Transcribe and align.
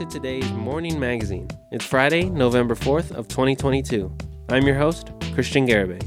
to 0.00 0.06
today's 0.06 0.50
morning 0.52 0.98
magazine. 0.98 1.46
It's 1.72 1.84
Friday, 1.84 2.24
November 2.24 2.74
4th 2.74 3.12
of 3.12 3.28
2022. 3.28 4.10
I'm 4.48 4.66
your 4.66 4.76
host, 4.76 5.10
Christian 5.34 5.66
Garibay. 5.66 6.00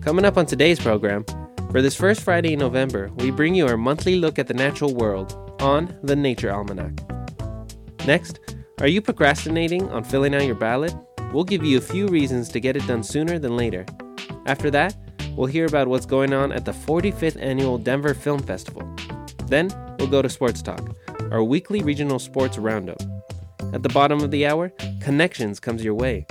Coming 0.00 0.24
up 0.24 0.36
on 0.36 0.46
today's 0.46 0.78
program, 0.78 1.24
for 1.72 1.82
this 1.82 1.96
first 1.96 2.22
Friday 2.22 2.52
in 2.52 2.60
November, 2.60 3.10
we 3.16 3.32
bring 3.32 3.56
you 3.56 3.66
our 3.66 3.76
monthly 3.76 4.20
look 4.20 4.38
at 4.38 4.46
the 4.46 4.54
natural 4.54 4.94
world 4.94 5.32
on 5.60 5.98
the 6.04 6.14
Nature 6.14 6.52
Almanac. 6.52 6.92
Next, 8.06 8.38
are 8.78 8.86
you 8.86 9.02
procrastinating 9.02 9.88
on 9.88 10.04
filling 10.04 10.32
out 10.32 10.46
your 10.46 10.54
ballot? 10.54 10.94
We'll 11.32 11.42
give 11.42 11.64
you 11.64 11.78
a 11.78 11.80
few 11.80 12.06
reasons 12.06 12.48
to 12.50 12.60
get 12.60 12.76
it 12.76 12.86
done 12.86 13.02
sooner 13.02 13.40
than 13.40 13.56
later. 13.56 13.84
After 14.46 14.70
that, 14.70 14.94
we'll 15.36 15.48
hear 15.48 15.66
about 15.66 15.88
what's 15.88 16.06
going 16.06 16.32
on 16.32 16.52
at 16.52 16.64
the 16.64 16.72
45th 16.72 17.42
annual 17.42 17.78
Denver 17.78 18.14
Film 18.14 18.38
Festival. 18.38 18.88
Then, 19.46 19.70
we'll 19.98 20.06
go 20.06 20.22
to 20.22 20.28
Sports 20.28 20.62
Talk 20.62 20.94
our 21.30 21.42
weekly 21.44 21.82
regional 21.82 22.18
sports 22.18 22.58
roundup. 22.58 23.00
At 23.72 23.82
the 23.82 23.90
bottom 23.90 24.20
of 24.20 24.30
the 24.30 24.46
hour, 24.46 24.72
Connections 25.00 25.60
comes 25.60 25.84
your 25.84 25.94
way. 25.94 26.26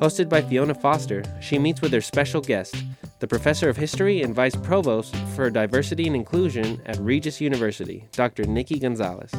Hosted 0.00 0.28
by 0.28 0.42
Fiona 0.42 0.74
Foster, 0.74 1.22
she 1.40 1.58
meets 1.58 1.80
with 1.80 1.92
her 1.92 2.00
special 2.00 2.40
guest, 2.40 2.74
the 3.20 3.28
professor 3.28 3.68
of 3.68 3.76
history 3.76 4.22
and 4.22 4.34
vice 4.34 4.56
provost 4.56 5.14
for 5.36 5.48
diversity 5.48 6.08
and 6.08 6.16
inclusion 6.16 6.82
at 6.86 6.98
Regis 6.98 7.40
University, 7.40 8.08
Dr. 8.10 8.44
Nikki 8.44 8.80
Gonzalez. 8.80 9.30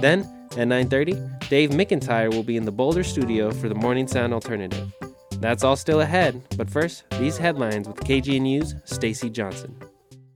Then, 0.00 0.20
at 0.56 0.68
9:30, 0.68 1.48
Dave 1.50 1.70
McIntyre 1.70 2.32
will 2.32 2.42
be 2.42 2.56
in 2.56 2.64
the 2.64 2.72
Boulder 2.72 3.04
studio 3.04 3.50
for 3.50 3.68
the 3.68 3.74
Morning 3.74 4.08
Sound 4.08 4.32
Alternative. 4.32 4.90
That's 5.38 5.64
all 5.64 5.76
still 5.76 6.00
ahead, 6.00 6.40
but 6.56 6.70
first, 6.70 7.04
these 7.18 7.36
headlines 7.36 7.86
with 7.86 7.98
KGNU's 7.98 8.74
Stacy 8.84 9.28
Johnson. 9.28 9.76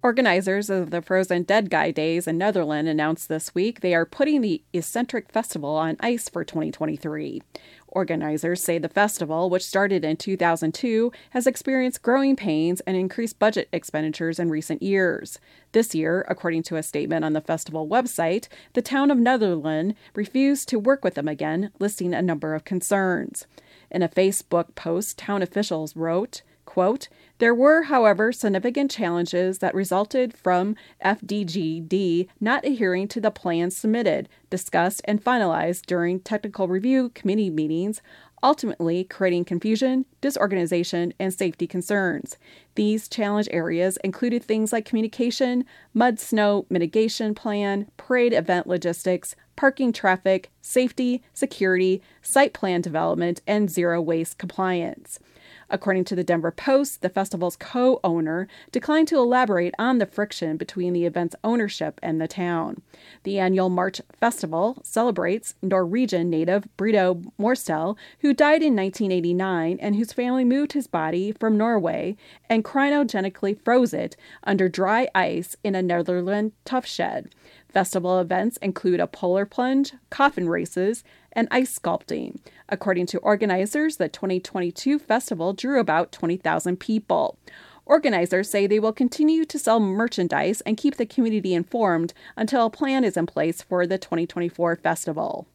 Organizers 0.05 0.69
of 0.69 0.91
the 0.91 1.00
Frozen 1.00 1.44
Dead 1.44 1.70
Guy 1.70 1.91
Days 1.91 2.28
in 2.28 2.38
Nederland 2.38 2.91
announced 2.91 3.27
this 3.27 3.55
week 3.55 3.80
they 3.80 3.94
are 3.94 4.05
putting 4.05 4.42
the 4.42 4.62
eccentric 4.74 5.33
festival 5.33 5.77
on 5.77 5.97
ice 5.98 6.28
for 6.28 6.44
2023. 6.44 7.41
Organizers 7.88 8.62
say 8.62 8.77
the 8.77 8.91
festival, 8.91 9.48
which 9.48 9.64
started 9.64 10.05
in 10.05 10.19
2002, 10.19 11.10
has 11.30 11.47
experienced 11.47 12.02
growing 12.02 12.36
pains 12.36 12.80
and 12.80 12.98
increased 12.98 13.38
budget 13.38 13.66
expenditures 13.72 14.38
in 14.38 14.50
recent 14.50 14.82
years. 14.82 15.38
This 15.72 15.94
year, 15.94 16.27
according 16.28 16.64
to 16.64 16.77
a 16.77 16.82
statement 16.82 17.25
on 17.25 17.32
the 17.32 17.41
festival 17.41 17.88
website, 17.88 18.48
the 18.75 18.82
town 18.82 19.10
of 19.10 19.16
Nederland 19.16 19.94
refused 20.14 20.69
to 20.69 20.78
work 20.78 21.02
with 21.02 21.14
them 21.14 21.28
again, 21.28 21.70
listing 21.78 22.12
a 22.12 22.20
number 22.20 22.55
of 22.55 22.64
concerns. 22.64 23.47
In 23.91 24.02
a 24.02 24.08
Facebook 24.10 24.75
post, 24.75 25.16
town 25.16 25.41
officials 25.41 25.97
wrote, 25.97 26.42
quote, 26.75 27.06
there 27.39 27.55
were, 27.55 27.84
however, 27.84 28.33
significant 28.33 28.91
challenges 28.91 29.58
that 29.58 29.77
resulted 29.77 30.36
from 30.36 30.75
FDGD 31.05 32.27
not 32.41 32.64
adhering 32.64 33.06
to 33.08 33.20
the 33.20 33.31
plans 33.31 33.77
submitted, 33.77 34.28
discussed, 34.50 35.00
and 35.05 35.22
finalized 35.22 35.86
during 35.86 36.19
technical 36.19 36.66
review 36.66 37.11
committee 37.11 37.48
meetings, 37.48 38.03
ultimately 38.42 39.05
creating 39.05 39.44
confusion, 39.44 40.05
disorganization, 40.20 41.14
and 41.20 41.33
safety 41.33 41.69
concerns. 41.69 42.39
These 42.75 43.06
challenge 43.06 43.48
areas 43.53 43.97
included 44.03 44.42
things 44.42 44.72
like 44.72 44.84
communication, 44.84 45.64
mud 45.92 46.19
snow 46.19 46.66
mitigation 46.69 47.36
plan, 47.36 47.86
parade 47.97 48.33
event 48.33 48.66
logistics, 48.66 49.36
parking 49.55 49.92
traffic, 49.92 50.50
safety, 50.61 51.22
security, 51.33 52.03
site 52.20 52.53
plan 52.53 52.81
development, 52.81 53.42
and 53.47 53.70
zero 53.70 54.03
waste 54.03 54.38
compliance. 54.38 55.20
According 55.70 56.04
to 56.04 56.16
the 56.16 56.24
Denver 56.24 56.50
Post, 56.50 57.02
the 57.02 57.08
festival's 57.08 57.56
co 57.56 58.00
owner 58.04 58.46
declined 58.70 59.08
to 59.08 59.18
elaborate 59.18 59.74
on 59.78 59.98
the 59.98 60.06
friction 60.06 60.56
between 60.56 60.92
the 60.92 61.06
event's 61.06 61.36
ownership 61.42 61.98
and 62.02 62.20
the 62.20 62.28
town. 62.28 62.82
The 63.25 63.38
annual 63.38 63.69
March 63.69 64.00
Festival 64.12 64.78
celebrates 64.82 65.54
Norwegian 65.62 66.30
native 66.30 66.69
Bredo 66.76 67.30
Morstoel, 67.38 67.97
who 68.20 68.34
died 68.34 68.62
in 68.62 68.76
1989 68.76 69.78
and 69.80 69.97
whose 69.97 70.12
family 70.12 70.44
moved 70.44 70.72
his 70.72 70.86
body 70.86 71.32
from 71.32 71.56
Norway 71.56 72.16
and 72.48 72.64
cryogenically 72.64 73.58
froze 73.64 73.94
it 73.94 74.16
under 74.44 74.69
dry 74.69 75.08
ice 75.14 75.56
in 75.64 75.74
a 75.74 75.82
Nederland 75.82 76.53
Tuff 76.64 76.86
Shed. 76.86 77.30
Festival 77.74 78.20
events 78.20 78.56
include 78.58 79.00
a 79.00 79.08
polar 79.08 79.44
plunge, 79.44 79.94
coffin 80.08 80.48
races, 80.48 81.02
and 81.32 81.48
ice 81.50 81.76
sculpting. 81.76 82.38
According 82.68 83.06
to 83.06 83.18
organizers, 83.18 83.96
the 83.96 84.08
2022 84.08 85.00
festival 85.00 85.52
drew 85.52 85.80
about 85.80 86.12
20,000 86.12 86.78
people. 86.78 87.36
Organizers 87.84 88.48
say 88.48 88.68
they 88.68 88.78
will 88.78 88.92
continue 88.92 89.44
to 89.44 89.58
sell 89.58 89.80
merchandise 89.80 90.60
and 90.60 90.76
keep 90.76 90.96
the 90.96 91.04
community 91.04 91.52
informed 91.52 92.14
until 92.36 92.64
a 92.64 92.70
plan 92.70 93.02
is 93.02 93.16
in 93.16 93.26
place 93.26 93.60
for 93.60 93.88
the 93.88 93.98
2024 93.98 94.76
festival. 94.76 95.48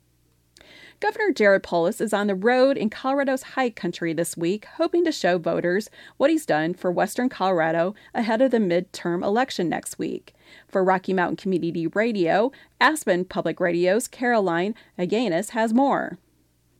Governor 0.99 1.31
Jared 1.31 1.63
Polis 1.63 2.01
is 2.01 2.11
on 2.11 2.27
the 2.27 2.35
road 2.35 2.75
in 2.75 2.89
Colorado's 2.89 3.43
high 3.55 3.69
country 3.69 4.11
this 4.11 4.35
week, 4.35 4.65
hoping 4.75 5.05
to 5.05 5.13
show 5.13 5.37
voters 5.37 5.89
what 6.17 6.29
he's 6.29 6.45
done 6.45 6.73
for 6.73 6.91
Western 6.91 7.29
Colorado 7.29 7.95
ahead 8.13 8.41
of 8.41 8.51
the 8.51 8.57
midterm 8.57 9.23
election 9.23 9.69
next 9.69 9.97
week. 9.97 10.33
For 10.67 10.83
Rocky 10.83 11.13
Mountain 11.13 11.37
Community 11.37 11.87
Radio, 11.87 12.51
Aspen 12.81 13.23
Public 13.23 13.61
Radio's 13.61 14.09
Caroline 14.09 14.75
Llanes 14.97 15.51
has 15.51 15.73
more. 15.73 16.17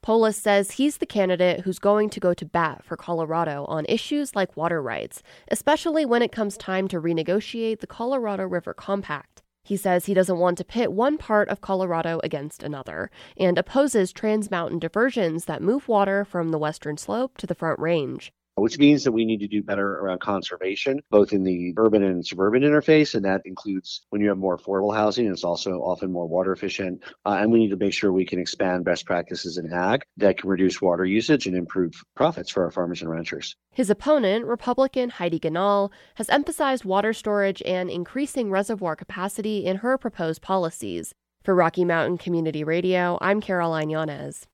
Polis 0.02 0.36
says 0.36 0.72
he's 0.72 0.97
the 0.97 1.06
candidate 1.06 1.62
who's 1.62 1.80
going 1.80 2.09
to 2.09 2.19
go 2.19 2.34
to 2.34 2.46
bat 2.46 2.84
for 2.84 2.97
Colorado 2.97 3.63
on 3.69 3.86
issues 3.88 4.36
like 4.36 4.57
water 4.57 4.81
rights, 4.81 5.24
especially 5.50 6.06
when 6.06 6.22
it 6.22 6.34
comes 6.34 6.57
time 6.57 6.90
to 6.90 7.00
renegotiate 7.00 7.80
the 7.80 7.88
Colorado 7.88 8.46
River 8.46 8.74
Compact. 8.74 9.44
He 9.64 9.78
says 9.78 10.06
he 10.06 10.14
doesn't 10.14 10.40
want 10.40 10.58
to 10.58 10.64
pit 10.64 10.92
one 10.92 11.18
part 11.18 11.50
of 11.50 11.62
Colorado 11.62 12.20
against 12.24 12.64
another 12.64 13.12
and 13.38 13.58
opposes 13.58 14.12
trans 14.12 14.50
mountain 14.50 14.80
diversions 14.80 15.46
that 15.46 15.62
move 15.62 15.88
water 15.88 16.25
from 16.25 16.50
the 16.50 16.58
western 16.58 16.97
slope 16.97 17.38
to 17.38 17.47
the 17.47 17.56
Front 17.56 17.80
Range 17.80 18.31
which 18.59 18.78
means 18.78 19.03
that 19.03 19.12
we 19.12 19.25
need 19.25 19.40
to 19.40 19.47
do 19.47 19.64
better 19.64 20.00
around 20.00 20.20
conservation, 20.20 21.00
both 21.09 21.34
in 21.34 21.44
the 21.44 21.74
urban 21.78 22.03
and 22.03 22.25
suburban 22.25 22.64
interface. 22.64 23.16
And 23.16 23.25
that 23.25 23.42
includes 23.46 24.06
when 24.09 24.22
you 24.22 24.30
have 24.30 24.38
more 24.38 24.58
affordable 24.58 24.96
housing, 24.96 25.28
it's 25.28 25.44
also 25.44 25.80
often 25.80 26.12
more 26.12 26.28
water 26.28 26.52
efficient. 26.52 27.03
Uh, 27.25 27.38
and 27.40 27.52
we 27.52 27.59
need 27.59 27.69
to 27.69 27.78
make 27.78 27.94
sure 27.94 28.12
we 28.12 28.25
can 28.25 28.40
expand 28.40 28.86
best 28.86 29.06
practices 29.06 29.58
in 29.58 29.72
ag 29.72 30.02
that 30.18 30.38
can 30.38 30.50
reduce 30.50 30.81
water 30.81 31.06
usage 31.06 31.48
and 31.48 31.56
improve 31.56 31.94
profits 32.16 32.50
for 32.50 32.64
our 32.64 32.72
farmers 32.72 33.02
and 33.02 33.09
ranchers. 33.09 33.56
His 33.72 33.90
opponent, 33.90 34.46
Republican 34.46 35.09
Heidi 35.09 35.40
Ganahl, 35.40 35.92
has 36.16 36.30
emphasized 36.30 36.86
water 36.86 37.14
storage 37.14 37.62
and 37.66 37.90
increasing 37.90 38.52
reservoir 38.52 38.96
capacity 38.96 39.66
in 39.66 39.78
her 39.78 39.98
proposed 39.98 40.42
policies. 40.42 41.14
For 41.44 41.56
Rocky 41.56 41.86
Mountain 41.86 42.18
Community 42.18 42.64
Radio, 42.64 43.18
I'm 43.22 43.40
Caroline 43.40 43.90
Llanes. 43.90 44.46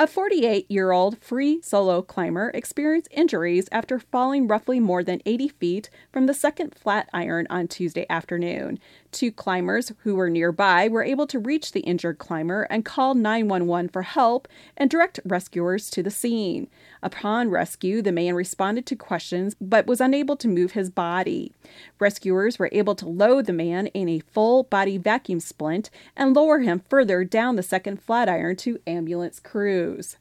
A 0.00 0.06
48 0.06 0.64
year 0.70 0.92
old 0.92 1.18
free 1.18 1.60
solo 1.60 2.00
climber 2.00 2.50
experienced 2.54 3.08
injuries 3.10 3.68
after 3.70 3.98
falling 3.98 4.48
roughly 4.48 4.80
more 4.80 5.04
than 5.04 5.20
80 5.26 5.48
feet 5.48 5.90
from 6.10 6.24
the 6.24 6.32
second 6.32 6.74
Flatiron 6.74 7.46
on 7.50 7.68
Tuesday 7.68 8.06
afternoon. 8.08 8.78
Two 9.12 9.32
climbers 9.32 9.92
who 10.04 10.14
were 10.14 10.30
nearby 10.30 10.86
were 10.86 11.02
able 11.02 11.26
to 11.26 11.38
reach 11.40 11.72
the 11.72 11.80
injured 11.80 12.18
climber 12.18 12.62
and 12.70 12.84
call 12.84 13.14
911 13.14 13.88
for 13.88 14.02
help 14.02 14.46
and 14.76 14.88
direct 14.88 15.18
rescuers 15.24 15.90
to 15.90 16.02
the 16.02 16.10
scene. 16.10 16.68
Upon 17.02 17.50
rescue, 17.50 18.02
the 18.02 18.12
man 18.12 18.34
responded 18.34 18.86
to 18.86 18.96
questions 18.96 19.56
but 19.60 19.86
was 19.86 20.00
unable 20.00 20.36
to 20.36 20.48
move 20.48 20.72
his 20.72 20.90
body. 20.90 21.52
Rescuers 21.98 22.58
were 22.58 22.70
able 22.72 22.94
to 22.94 23.08
load 23.08 23.46
the 23.46 23.52
man 23.52 23.88
in 23.88 24.08
a 24.08 24.20
full 24.20 24.62
body 24.62 24.96
vacuum 24.96 25.40
splint 25.40 25.90
and 26.16 26.36
lower 26.36 26.60
him 26.60 26.82
further 26.88 27.24
down 27.24 27.56
the 27.56 27.62
second 27.64 28.00
Flatiron 28.00 28.56
to 28.56 28.78
ambulance 28.86 29.40
crews. 29.40 30.16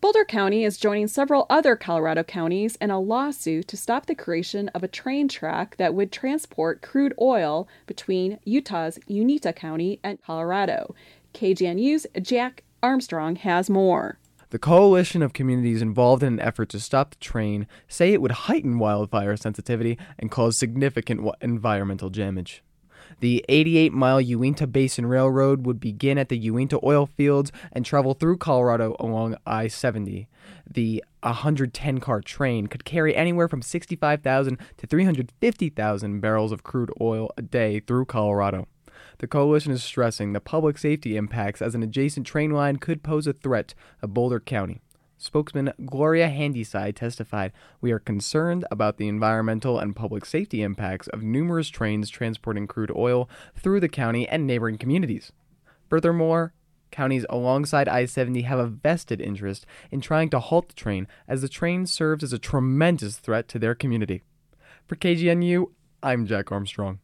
Boulder 0.00 0.24
County 0.24 0.64
is 0.64 0.78
joining 0.78 1.08
several 1.08 1.44
other 1.50 1.76
Colorado 1.76 2.22
counties 2.22 2.74
in 2.76 2.90
a 2.90 2.98
lawsuit 2.98 3.68
to 3.68 3.76
stop 3.76 4.06
the 4.06 4.14
creation 4.14 4.70
of 4.70 4.82
a 4.82 4.88
train 4.88 5.28
track 5.28 5.76
that 5.76 5.94
would 5.94 6.10
transport 6.10 6.80
crude 6.80 7.12
oil 7.20 7.68
between 7.86 8.38
Utah's 8.44 8.98
Uintah 9.08 9.52
County 9.52 10.00
and 10.02 10.22
Colorado. 10.22 10.94
KGNU's 11.34 12.06
Jack 12.22 12.62
Armstrong 12.82 13.36
has 13.36 13.68
more. 13.68 14.18
The 14.48 14.58
coalition 14.58 15.20
of 15.20 15.34
communities 15.34 15.82
involved 15.82 16.22
in 16.22 16.32
an 16.32 16.40
effort 16.40 16.70
to 16.70 16.80
stop 16.80 17.10
the 17.10 17.16
train 17.16 17.66
say 17.86 18.14
it 18.14 18.22
would 18.22 18.32
heighten 18.32 18.78
wildfire 18.78 19.36
sensitivity 19.36 19.98
and 20.18 20.30
cause 20.30 20.58
significant 20.58 21.28
environmental 21.42 22.08
damage. 22.08 22.62
The 23.20 23.44
88 23.50 23.92
mile 23.92 24.20
Uinta 24.20 24.66
Basin 24.66 25.04
Railroad 25.04 25.66
would 25.66 25.78
begin 25.78 26.16
at 26.16 26.30
the 26.30 26.38
Uinta 26.38 26.80
oil 26.82 27.06
fields 27.06 27.52
and 27.70 27.84
travel 27.84 28.14
through 28.14 28.38
Colorado 28.38 28.96
along 28.98 29.36
I 29.46 29.68
70. 29.68 30.26
The 30.70 31.04
110 31.22 32.00
car 32.00 32.22
train 32.22 32.66
could 32.66 32.86
carry 32.86 33.14
anywhere 33.14 33.46
from 33.46 33.60
65,000 33.60 34.58
to 34.78 34.86
350,000 34.86 36.20
barrels 36.20 36.50
of 36.50 36.62
crude 36.62 36.90
oil 36.98 37.30
a 37.36 37.42
day 37.42 37.80
through 37.80 38.06
Colorado. 38.06 38.66
The 39.18 39.26
coalition 39.26 39.72
is 39.72 39.84
stressing 39.84 40.32
the 40.32 40.40
public 40.40 40.78
safety 40.78 41.18
impacts 41.18 41.60
as 41.60 41.74
an 41.74 41.82
adjacent 41.82 42.26
train 42.26 42.52
line 42.52 42.76
could 42.76 43.02
pose 43.02 43.26
a 43.26 43.34
threat 43.34 43.74
to 44.00 44.08
Boulder 44.08 44.40
County. 44.40 44.80
Spokesman 45.22 45.74
Gloria 45.84 46.30
Handyside 46.30 46.96
testified, 46.96 47.52
We 47.82 47.92
are 47.92 47.98
concerned 47.98 48.64
about 48.70 48.96
the 48.96 49.06
environmental 49.06 49.78
and 49.78 49.94
public 49.94 50.24
safety 50.24 50.62
impacts 50.62 51.08
of 51.08 51.22
numerous 51.22 51.68
trains 51.68 52.08
transporting 52.08 52.66
crude 52.66 52.90
oil 52.96 53.28
through 53.54 53.80
the 53.80 53.88
county 53.88 54.26
and 54.26 54.46
neighboring 54.46 54.78
communities. 54.78 55.30
Furthermore, 55.90 56.54
Counties 56.90 57.26
alongside 57.28 57.86
I 57.86 58.06
70 58.06 58.42
have 58.42 58.58
a 58.58 58.66
vested 58.66 59.20
interest 59.20 59.66
in 59.90 60.00
trying 60.00 60.30
to 60.30 60.40
halt 60.40 60.68
the 60.70 60.74
train 60.74 61.06
as 61.28 61.42
the 61.42 61.48
train 61.48 61.86
serves 61.86 62.24
as 62.24 62.32
a 62.32 62.38
tremendous 62.38 63.18
threat 63.18 63.46
to 63.48 63.58
their 63.58 63.74
community. 63.74 64.22
For 64.86 64.96
KGNU, 64.96 65.66
I'm 66.02 66.26
Jack 66.26 66.50
Armstrong. 66.50 66.98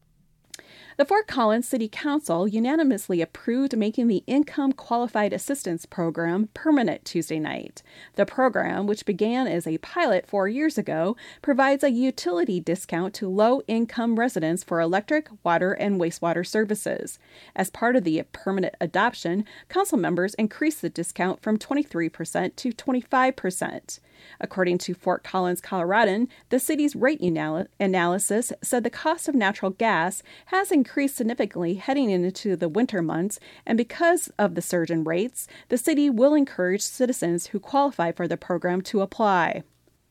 The 0.97 1.05
Fort 1.05 1.27
Collins 1.27 1.69
City 1.69 1.91
Council 1.91 2.49
unanimously 2.49 3.21
approved 3.21 3.77
making 3.77 4.07
the 4.07 4.25
Income 4.27 4.73
Qualified 4.73 5.35
Assistance 5.35 5.85
Program 5.85 6.49
permanent 6.55 7.05
Tuesday 7.05 7.39
night. 7.39 7.83
The 8.15 8.25
program, 8.25 8.87
which 8.87 9.05
began 9.05 9.47
as 9.47 9.67
a 9.67 9.77
pilot 9.77 10.27
four 10.27 10.49
years 10.49 10.79
ago, 10.79 11.15
provides 11.43 11.85
a 11.85 11.91
utility 11.91 12.61
discount 12.61 13.13
to 13.17 13.29
low 13.29 13.61
income 13.69 14.19
residents 14.19 14.65
for 14.65 14.81
electric, 14.81 15.29
water, 15.45 15.73
and 15.73 16.01
wastewater 16.01 16.47
services. 16.47 17.19
As 17.55 17.69
part 17.69 17.95
of 17.95 18.05
the 18.05 18.23
permanent 18.33 18.75
adoption, 18.81 19.45
council 19.69 19.99
members 19.99 20.33
increased 20.37 20.81
the 20.81 20.89
discount 20.89 21.43
from 21.43 21.59
23% 21.59 22.57
to 22.57 22.73
25%. 22.73 24.01
According 24.41 24.79
to 24.79 24.95
Fort 24.95 25.23
Collins, 25.23 25.61
Coloradan, 25.61 26.29
the 26.49 26.59
city's 26.59 26.97
rate 26.97 27.21
anal- 27.23 27.67
analysis 27.79 28.53
said 28.63 28.85
the 28.85 28.91
cost 28.91 29.29
of 29.29 29.35
natural 29.35 29.71
gas 29.71 30.23
has 30.47 30.73
increased 30.73 31.17
significantly 31.17 31.75
heading 31.75 32.11
into 32.11 32.57
the 32.57 32.69
winter 32.69 33.03
months, 33.03 33.39
and 33.65 33.77
because 33.77 34.29
of 34.39 34.55
the 34.55 34.63
surge 34.63 34.91
in 34.91 35.05
rates, 35.05 35.47
the 35.69 35.79
city 35.79 36.11
will 36.11 36.35
encourage 36.35 36.83
citizens 36.83 37.49
who 37.49 37.61
qualify 37.61 38.13
for 38.13 38.27
the 38.27 38.37
program 38.37 38.83
to 38.83 39.01
apply. 39.01 39.63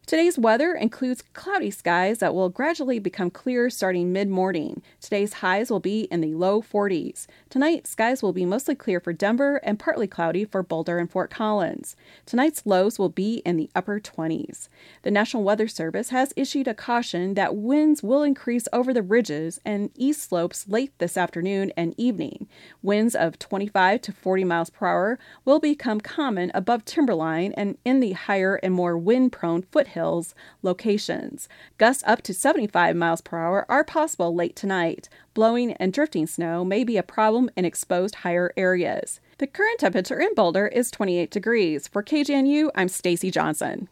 Today's 0.08 0.38
weather 0.38 0.76
includes 0.76 1.24
cloudy 1.34 1.72
skies 1.72 2.20
that 2.20 2.36
will 2.36 2.50
gradually 2.50 3.00
become 3.00 3.32
clear 3.32 3.72
starting 3.72 4.14
mid 4.14 4.30
morning. 4.30 4.84
Today's 5.02 5.34
highs 5.34 5.72
will 5.72 5.80
be 5.80 6.02
in 6.12 6.22
the 6.22 6.36
low 6.36 6.62
40s. 6.62 7.26
Tonight, 7.50 7.88
skies 7.88 8.22
will 8.22 8.32
be 8.32 8.46
mostly 8.46 8.76
clear 8.76 9.00
for 9.00 9.14
Denver 9.14 9.60
and 9.64 9.80
partly 9.80 10.06
cloudy 10.06 10.46
for 10.46 10.62
Boulder 10.62 11.00
and 11.00 11.10
Fort 11.10 11.32
Collins. 11.32 11.96
Tonight's 12.28 12.68
lows 12.68 13.00
will 13.00 13.10
be 13.10 13.38
in 13.46 13.58
the 13.58 13.72
upper 13.74 14.00
20s. 14.00 14.70
The 15.02 15.10
National 15.10 15.44
Weather 15.44 15.68
Service 15.68 16.10
has 16.10 16.34
issued 16.36 16.68
a 16.68 16.76
caution 16.76 17.34
that 17.34 17.56
winds 17.56 18.04
will 18.04 18.22
increase 18.22 18.68
over 18.72 18.94
the 18.94 19.02
ridges 19.02 19.60
and 19.66 19.90
east 19.96 20.22
slopes 20.22 20.68
late 20.68 20.92
this 21.00 21.18
afternoon 21.18 21.74
and 21.76 21.96
evening. 21.98 22.48
Winds 22.84 23.16
of 23.16 23.40
25 23.40 24.02
to 24.02 24.12
40 24.12 24.44
miles 24.44 24.70
per 24.70 24.86
hour 24.86 25.20
will 25.46 25.60
become 25.60 26.00
common 26.00 26.52
above 26.54 26.86
timberline 26.86 27.54
and 27.54 27.80
in 27.84 28.02
the 28.02 28.12
higher 28.12 28.58
and 28.58 28.76
more 28.76 28.96
wind 28.96 29.32
prone 29.32 29.64
foothills 29.64 29.95
Hills 29.96 30.36
locations. 30.62 31.50
Gusts 31.80 32.04
up 32.06 32.22
to 32.22 32.34
75 32.34 32.96
miles 32.96 33.22
per 33.22 33.40
hour 33.40 33.66
are 33.68 33.84
possible 33.84 34.36
late 34.36 34.56
tonight. 34.56 35.10
Blowing 35.34 35.74
and 35.74 35.92
drifting 35.92 36.28
snow 36.28 36.64
may 36.64 36.84
be 36.84 36.98
a 36.98 37.04
problem 37.04 37.50
in 37.58 37.66
exposed 37.66 38.16
higher 38.16 38.54
areas. 38.56 39.20
The 39.40 39.48
current 39.48 39.80
temperature 39.80 40.20
in 40.20 40.36
Boulder 40.36 40.68
is 40.68 40.92
28 40.92 41.32
degrees. 41.32 41.88
For 41.88 42.04
KGNU, 42.04 42.70
I'm 42.76 42.88
Stacy 42.88 43.32
Johnson. 43.32 43.90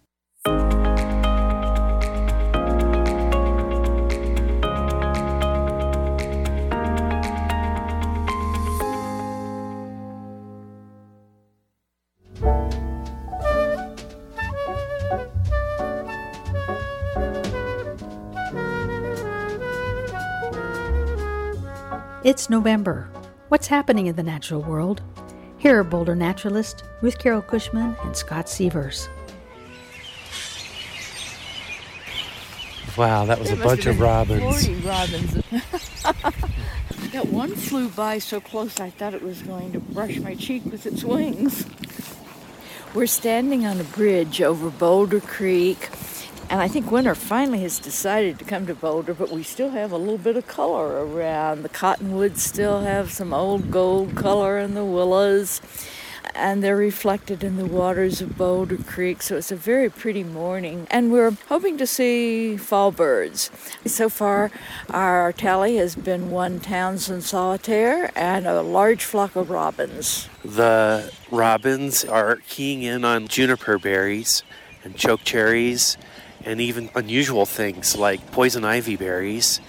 It's 22.24 22.50
November. 22.50 23.10
What's 23.50 23.68
happening 23.68 24.08
in 24.08 24.16
the 24.16 24.24
natural 24.24 24.62
world? 24.62 25.02
Here 25.58 25.78
are 25.78 25.84
Boulder 25.84 26.16
naturalists 26.16 26.82
Ruth 27.02 27.20
Carol 27.20 27.42
Cushman 27.42 27.98
and 28.02 28.16
Scott 28.16 28.48
Sievers. 28.48 29.10
Wow, 32.96 33.26
that 33.26 33.40
was 33.40 33.52
a 33.52 33.58
bunch 33.58 33.88
of 33.88 34.00
robins. 34.00 34.66
40 34.66 34.74
robins. 34.88 35.34
that 37.12 37.28
one 37.28 37.56
flew 37.56 37.90
by 37.90 38.20
so 38.20 38.40
close 38.40 38.80
I 38.80 38.90
thought 38.90 39.14
it 39.14 39.22
was 39.22 39.42
going 39.42 39.74
to 39.74 39.82
brush 39.82 40.18
my 40.20 40.36
cheek 40.36 40.64
with 40.64 40.86
its 40.86 41.04
wings. 41.04 41.66
We're 42.94 43.08
standing 43.08 43.66
on 43.66 43.82
a 43.82 43.84
bridge 43.84 44.42
over 44.42 44.70
Boulder 44.70 45.20
Creek 45.20 45.90
and 46.50 46.62
I 46.62 46.68
think 46.68 46.92
winter 46.92 47.16
finally 47.16 47.62
has 47.62 47.80
decided 47.80 48.40
to 48.40 48.46
come 48.46 48.66
to 48.68 48.76
Boulder, 48.76 49.14
but 49.14 49.32
we 49.32 49.44
still 49.44 49.72
have 49.72 49.92
a 49.92 49.98
little 49.98 50.18
bit 50.18 50.38
of 50.38 50.48
color 50.48 51.06
around. 51.06 51.64
The 51.64 51.70
cottonwoods 51.70 52.44
still 52.44 52.82
have 52.82 53.12
some 53.12 53.34
old 53.34 53.72
gold 53.72 54.16
color 54.16 54.58
in 54.58 54.74
the 54.74 54.86
willows, 54.86 55.62
and 56.36 56.64
they're 56.64 56.76
reflected 56.76 57.44
in 57.44 57.58
the 57.58 57.66
waters 57.66 58.22
of 58.22 58.38
Boulder 58.38 58.78
Creek. 58.78 59.22
So 59.22 59.38
it's 59.38 59.52
a 59.52 59.56
very 59.56 59.90
pretty 59.90 60.24
morning, 60.24 60.88
and 60.92 61.12
we're 61.12 61.38
hoping 61.50 61.78
to 61.78 61.88
see 61.88 62.58
fall 62.58 62.92
birds. 62.92 63.50
So 63.86 64.10
far, 64.10 64.52
our 64.90 65.32
tally 65.34 65.78
has 65.78 65.96
been 65.96 66.32
one 66.32 66.60
Townsend 66.60 67.24
solitaire 67.24 68.12
and 68.16 68.46
a 68.48 68.62
large 68.62 69.04
flock 69.04 69.36
of 69.36 69.50
robins. 69.50 70.28
The 70.44 71.12
robins 71.32 72.04
are 72.04 72.38
keying 72.48 72.84
in 72.84 73.06
on 73.06 73.28
juniper 73.28 73.78
berries 73.80 74.44
and 74.84 74.96
choke 74.96 75.24
cherries 75.24 75.98
and 76.46 76.62
even 76.62 76.90
unusual 76.96 77.46
things 77.46 77.96
like 77.96 78.32
poison 78.32 78.66
ivy 78.66 78.96
berries. 78.96 79.60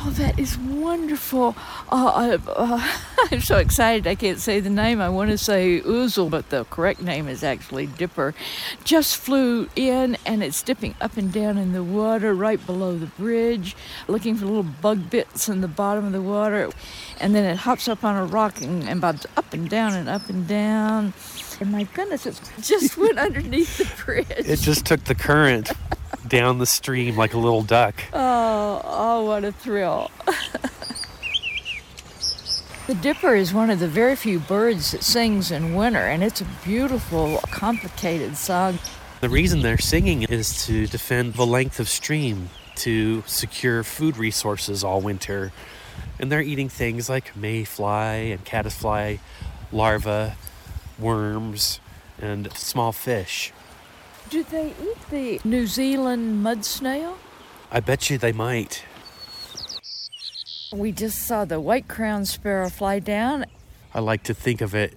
Oh, 0.00 0.10
that 0.10 0.38
is 0.38 0.56
wonderful. 0.56 1.56
Uh, 1.90 2.38
uh, 2.46 2.98
I'm 3.32 3.40
so 3.40 3.58
excited 3.58 4.06
I 4.06 4.14
can't 4.14 4.38
say 4.38 4.60
the 4.60 4.70
name. 4.70 5.00
I 5.00 5.08
want 5.08 5.30
to 5.30 5.38
say 5.38 5.80
ouzel, 5.80 6.30
but 6.30 6.50
the 6.50 6.64
correct 6.66 7.02
name 7.02 7.26
is 7.26 7.42
actually 7.42 7.86
dipper. 7.86 8.32
Just 8.84 9.16
flew 9.16 9.68
in 9.74 10.16
and 10.24 10.44
it's 10.44 10.62
dipping 10.62 10.94
up 11.00 11.16
and 11.16 11.32
down 11.32 11.58
in 11.58 11.72
the 11.72 11.82
water 11.82 12.32
right 12.32 12.64
below 12.64 12.96
the 12.96 13.06
bridge, 13.06 13.74
looking 14.06 14.36
for 14.36 14.46
little 14.46 14.62
bug 14.62 15.10
bits 15.10 15.48
in 15.48 15.62
the 15.62 15.68
bottom 15.68 16.04
of 16.06 16.12
the 16.12 16.22
water. 16.22 16.70
And 17.20 17.34
then 17.34 17.44
it 17.44 17.56
hops 17.56 17.88
up 17.88 18.04
on 18.04 18.14
a 18.14 18.24
rock 18.24 18.60
and, 18.60 18.88
and 18.88 19.00
bobs 19.00 19.26
up 19.36 19.52
and 19.52 19.68
down 19.68 19.94
and 19.94 20.08
up 20.08 20.28
and 20.28 20.46
down. 20.46 21.12
And 21.60 21.72
my 21.72 21.84
goodness, 21.94 22.26
it 22.26 22.40
just 22.60 22.96
went 22.96 23.18
underneath 23.26 23.78
the 23.78 24.04
bridge. 24.04 24.26
It 24.30 24.60
just 24.60 24.86
took 24.86 25.04
the 25.04 25.14
current 25.14 25.70
down 26.26 26.58
the 26.58 26.66
stream 26.66 27.16
like 27.16 27.34
a 27.34 27.38
little 27.38 27.62
duck. 27.62 27.94
Oh, 28.12 28.80
oh, 28.84 29.24
what 29.24 29.44
a 29.44 29.52
thrill. 29.52 30.10
the 32.86 32.94
dipper 32.94 33.34
is 33.34 33.52
one 33.52 33.70
of 33.70 33.80
the 33.80 33.88
very 33.88 34.14
few 34.14 34.38
birds 34.38 34.92
that 34.92 35.02
sings 35.02 35.50
in 35.50 35.74
winter, 35.74 36.06
and 36.06 36.22
it's 36.22 36.40
a 36.40 36.46
beautiful, 36.64 37.40
complicated 37.50 38.36
song. 38.36 38.78
The 39.20 39.28
reason 39.28 39.62
they're 39.62 39.78
singing 39.78 40.22
is 40.22 40.64
to 40.66 40.86
defend 40.86 41.34
the 41.34 41.46
length 41.46 41.80
of 41.80 41.88
stream, 41.88 42.50
to 42.76 43.24
secure 43.26 43.82
food 43.82 44.16
resources 44.16 44.84
all 44.84 45.00
winter. 45.00 45.50
And 46.20 46.30
they're 46.30 46.40
eating 46.40 46.68
things 46.68 47.08
like 47.08 47.34
mayfly 47.36 48.30
and 48.32 48.44
caddisfly 48.44 49.18
larvae 49.72 50.34
worms, 50.98 51.80
and 52.20 52.52
small 52.56 52.92
fish. 52.92 53.52
Do 54.30 54.44
they 54.44 54.74
eat 54.82 55.10
the 55.10 55.40
New 55.44 55.66
Zealand 55.66 56.42
mud 56.42 56.64
snail? 56.64 57.18
I 57.70 57.80
bet 57.80 58.10
you 58.10 58.18
they 58.18 58.32
might. 58.32 58.84
We 60.72 60.92
just 60.92 61.26
saw 61.26 61.44
the 61.44 61.60
white 61.60 61.88
crowned 61.88 62.28
sparrow 62.28 62.68
fly 62.68 62.98
down. 62.98 63.46
I 63.94 64.00
like 64.00 64.24
to 64.24 64.34
think 64.34 64.60
of 64.60 64.74
it 64.74 64.94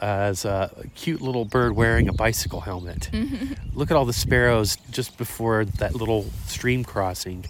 as 0.00 0.44
a 0.44 0.84
cute 0.96 1.20
little 1.20 1.44
bird 1.44 1.76
wearing 1.76 2.08
a 2.08 2.12
bicycle 2.12 2.60
helmet. 2.60 3.08
Look 3.74 3.92
at 3.92 3.96
all 3.96 4.04
the 4.04 4.12
sparrows 4.12 4.76
just 4.90 5.16
before 5.16 5.64
that 5.64 5.94
little 5.94 6.26
stream 6.46 6.82
crossing. 6.82 7.46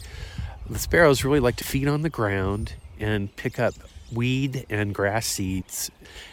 The 0.68 0.78
sparrows 0.78 1.24
really 1.24 1.40
like 1.40 1.56
to 1.56 1.64
feed 1.64 1.88
on 1.88 2.02
the 2.02 2.10
ground 2.10 2.74
and 3.00 3.34
pick 3.36 3.58
up 3.58 3.74
weed 4.12 4.66
and 4.68 4.94
grass 4.94 5.26
seeds, 5.26 5.90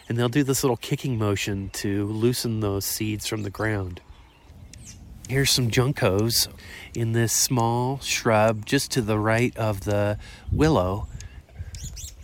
and 0.08 0.18
they'll 0.18 0.28
do 0.28 0.44
this 0.44 0.62
little 0.62 0.76
kicking 0.76 1.18
motion 1.18 1.70
to 1.70 2.06
loosen 2.06 2.60
those 2.60 2.84
seeds 2.84 3.26
from 3.26 3.42
the 3.42 3.50
ground. 3.50 4.00
Here's 5.28 5.50
some 5.50 5.70
juncos 5.70 6.48
in 6.94 7.12
this 7.12 7.32
small 7.32 8.00
shrub 8.00 8.66
just 8.66 8.90
to 8.92 9.00
the 9.00 9.18
right 9.18 9.56
of 9.56 9.84
the 9.84 10.18
willow. 10.50 11.06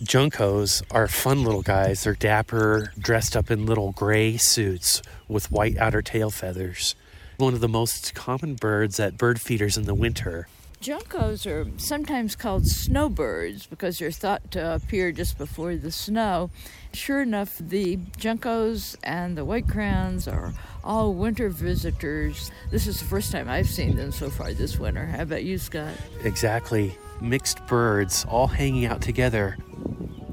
Juncos 0.03 0.83
are 0.91 1.07
fun 1.07 1.45
little 1.45 1.63
guys. 1.63 2.03
They're 2.03 2.15
dapper, 2.15 2.93
dressed 2.99 3.37
up 3.37 3.51
in 3.51 3.65
little 3.65 3.93
gray 3.93 4.37
suits 4.37 5.03
with 5.29 5.53
white 5.53 5.79
outer 5.79 6.03
tail 6.03 6.31
feathers. 6.31 6.97
One 7.37 7.55
of 7.55 7.61
the 7.61 7.69
most 7.69 8.15
common 8.15 8.57
birds 8.57 8.99
at 8.99 9.17
bird 9.17 9.41
feeders 9.41 9.79
in 9.79 9.85
the 9.85 9.95
winter. 9.95 10.49
Juncos 10.87 11.51
are 11.51 11.67
sometimes 11.79 12.37
called 12.37 12.65
snowbirds 12.65 13.67
because 13.67 13.99
they're 13.99 14.13
thought 14.13 14.53
to 14.53 14.75
appear 14.77 15.11
just 15.11 15.37
before 15.37 15.75
the 15.75 15.91
snow. 15.91 16.49
Sure 16.93 17.23
enough, 17.23 17.59
the 17.59 17.97
juncos 18.19 18.95
and 19.03 19.37
the 19.37 19.45
white 19.45 19.67
crowns 19.67 20.29
are 20.29 20.55
all 20.85 21.13
winter 21.13 21.49
visitors. 21.49 22.53
This 22.71 22.87
is 22.87 23.01
the 23.01 23.05
first 23.05 23.33
time 23.33 23.49
I've 23.49 23.69
seen 23.69 23.97
them 23.97 24.13
so 24.13 24.31
far 24.31 24.53
this 24.53 24.79
winter. 24.79 25.07
How 25.07 25.23
about 25.23 25.43
you, 25.43 25.59
Scott? 25.59 25.93
Exactly. 26.23 26.97
Mixed 27.21 27.67
birds 27.67 28.25
all 28.29 28.47
hanging 28.47 28.87
out 28.87 29.01
together. 29.03 29.57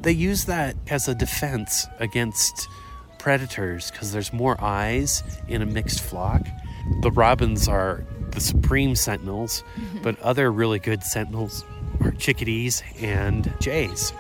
they 0.01 0.11
use 0.11 0.45
that 0.45 0.75
as 0.87 1.07
a 1.07 1.15
defense 1.15 1.87
against 1.97 2.67
predators 3.17 3.89
because 3.89 4.11
there's 4.11 4.31
more 4.31 4.61
eyes 4.61 5.23
in 5.47 5.63
a 5.63 5.65
mixed 5.65 6.01
flock. 6.01 6.45
The 7.01 7.09
robins 7.09 7.67
are 7.67 8.05
the 8.33 8.41
supreme 8.41 8.95
sentinels, 8.95 9.63
mm-hmm. 9.75 9.99
but 10.01 10.19
other 10.21 10.51
really 10.51 10.79
good 10.79 11.03
sentinels 11.03 11.65
are 12.01 12.11
chickadees 12.11 12.83
and 12.99 13.53
jays. 13.59 14.13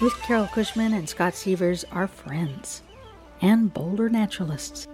Ruth 0.00 0.20
Carol 0.22 0.46
Cushman 0.46 0.92
and 0.92 1.08
Scott 1.08 1.34
Sievers 1.34 1.84
are 1.90 2.06
friends 2.06 2.82
and 3.42 3.72
Boulder 3.72 4.08
naturalists. 4.08 4.86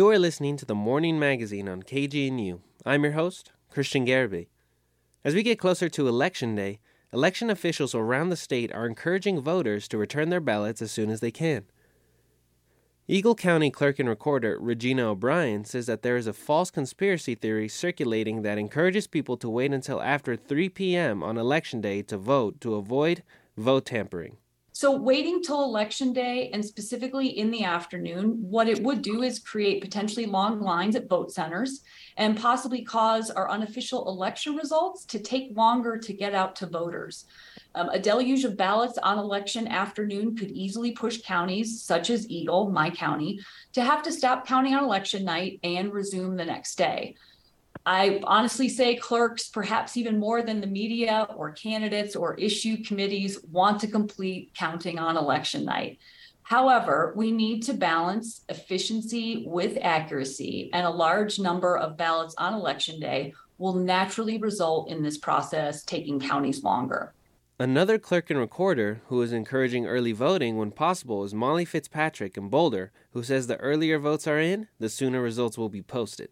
You 0.00 0.08
are 0.08 0.18
listening 0.18 0.56
to 0.56 0.64
the 0.64 0.74
Morning 0.74 1.18
Magazine 1.18 1.68
on 1.68 1.82
KGNU. 1.82 2.60
I'm 2.86 3.04
your 3.04 3.12
host, 3.12 3.52
Christian 3.68 4.06
Garibay. 4.06 4.46
As 5.26 5.34
we 5.34 5.42
get 5.42 5.58
closer 5.58 5.90
to 5.90 6.08
Election 6.08 6.54
Day, 6.54 6.80
election 7.12 7.50
officials 7.50 7.94
around 7.94 8.30
the 8.30 8.36
state 8.36 8.72
are 8.72 8.86
encouraging 8.86 9.42
voters 9.42 9.86
to 9.88 9.98
return 9.98 10.30
their 10.30 10.40
ballots 10.40 10.80
as 10.80 10.90
soon 10.90 11.10
as 11.10 11.20
they 11.20 11.30
can. 11.30 11.64
Eagle 13.08 13.34
County 13.34 13.70
Clerk 13.70 13.98
and 13.98 14.08
Recorder 14.08 14.56
Regina 14.58 15.10
O'Brien 15.10 15.66
says 15.66 15.84
that 15.84 16.00
there 16.00 16.16
is 16.16 16.26
a 16.26 16.32
false 16.32 16.70
conspiracy 16.70 17.34
theory 17.34 17.68
circulating 17.68 18.40
that 18.40 18.56
encourages 18.56 19.06
people 19.06 19.36
to 19.36 19.50
wait 19.50 19.70
until 19.70 20.00
after 20.00 20.34
3 20.34 20.70
p.m. 20.70 21.22
on 21.22 21.36
Election 21.36 21.82
Day 21.82 22.00
to 22.04 22.16
vote 22.16 22.58
to 22.62 22.74
avoid 22.74 23.22
vote 23.58 23.84
tampering. 23.84 24.38
So, 24.80 24.96
waiting 24.96 25.42
till 25.42 25.62
election 25.62 26.14
day 26.14 26.48
and 26.54 26.64
specifically 26.64 27.38
in 27.38 27.50
the 27.50 27.64
afternoon, 27.64 28.38
what 28.40 28.66
it 28.66 28.82
would 28.82 29.02
do 29.02 29.22
is 29.22 29.38
create 29.38 29.82
potentially 29.82 30.24
long 30.24 30.58
lines 30.58 30.96
at 30.96 31.06
vote 31.06 31.30
centers 31.30 31.82
and 32.16 32.34
possibly 32.34 32.82
cause 32.82 33.30
our 33.30 33.50
unofficial 33.50 34.08
election 34.08 34.56
results 34.56 35.04
to 35.04 35.18
take 35.18 35.54
longer 35.54 35.98
to 35.98 36.14
get 36.14 36.32
out 36.32 36.56
to 36.56 36.66
voters. 36.66 37.26
Um, 37.74 37.90
a 37.90 37.98
deluge 37.98 38.44
of 38.44 38.56
ballots 38.56 38.96
on 38.96 39.18
election 39.18 39.68
afternoon 39.68 40.34
could 40.34 40.50
easily 40.50 40.92
push 40.92 41.20
counties 41.20 41.82
such 41.82 42.08
as 42.08 42.30
Eagle, 42.30 42.70
my 42.70 42.88
county, 42.88 43.38
to 43.74 43.84
have 43.84 44.02
to 44.04 44.10
stop 44.10 44.46
counting 44.46 44.74
on 44.74 44.82
election 44.82 45.26
night 45.26 45.60
and 45.62 45.92
resume 45.92 46.36
the 46.36 46.44
next 46.46 46.78
day. 46.78 47.16
I 47.86 48.20
honestly 48.24 48.68
say 48.68 48.96
clerks, 48.96 49.48
perhaps 49.48 49.96
even 49.96 50.18
more 50.18 50.42
than 50.42 50.60
the 50.60 50.66
media 50.66 51.26
or 51.34 51.52
candidates 51.52 52.14
or 52.14 52.34
issue 52.34 52.84
committees, 52.84 53.42
want 53.50 53.80
to 53.80 53.88
complete 53.88 54.52
counting 54.54 54.98
on 54.98 55.16
election 55.16 55.64
night. 55.64 55.98
However, 56.42 57.14
we 57.16 57.30
need 57.30 57.62
to 57.64 57.74
balance 57.74 58.44
efficiency 58.48 59.44
with 59.46 59.78
accuracy, 59.80 60.68
and 60.72 60.86
a 60.86 60.90
large 60.90 61.38
number 61.38 61.78
of 61.78 61.96
ballots 61.96 62.34
on 62.36 62.54
election 62.54 63.00
day 63.00 63.32
will 63.58 63.74
naturally 63.74 64.36
result 64.36 64.90
in 64.90 65.02
this 65.02 65.16
process 65.16 65.82
taking 65.84 66.20
counties 66.20 66.62
longer. 66.62 67.14
Another 67.58 67.98
clerk 67.98 68.30
and 68.30 68.38
recorder 68.38 69.00
who 69.06 69.22
is 69.22 69.32
encouraging 69.32 69.86
early 69.86 70.12
voting 70.12 70.56
when 70.56 70.70
possible 70.70 71.24
is 71.24 71.34
Molly 71.34 71.64
Fitzpatrick 71.64 72.36
in 72.36 72.48
Boulder, 72.48 72.90
who 73.12 73.22
says 73.22 73.46
the 73.46 73.58
earlier 73.58 73.98
votes 73.98 74.26
are 74.26 74.40
in, 74.40 74.68
the 74.78 74.88
sooner 74.88 75.22
results 75.22 75.56
will 75.56 75.68
be 75.68 75.82
posted 75.82 76.30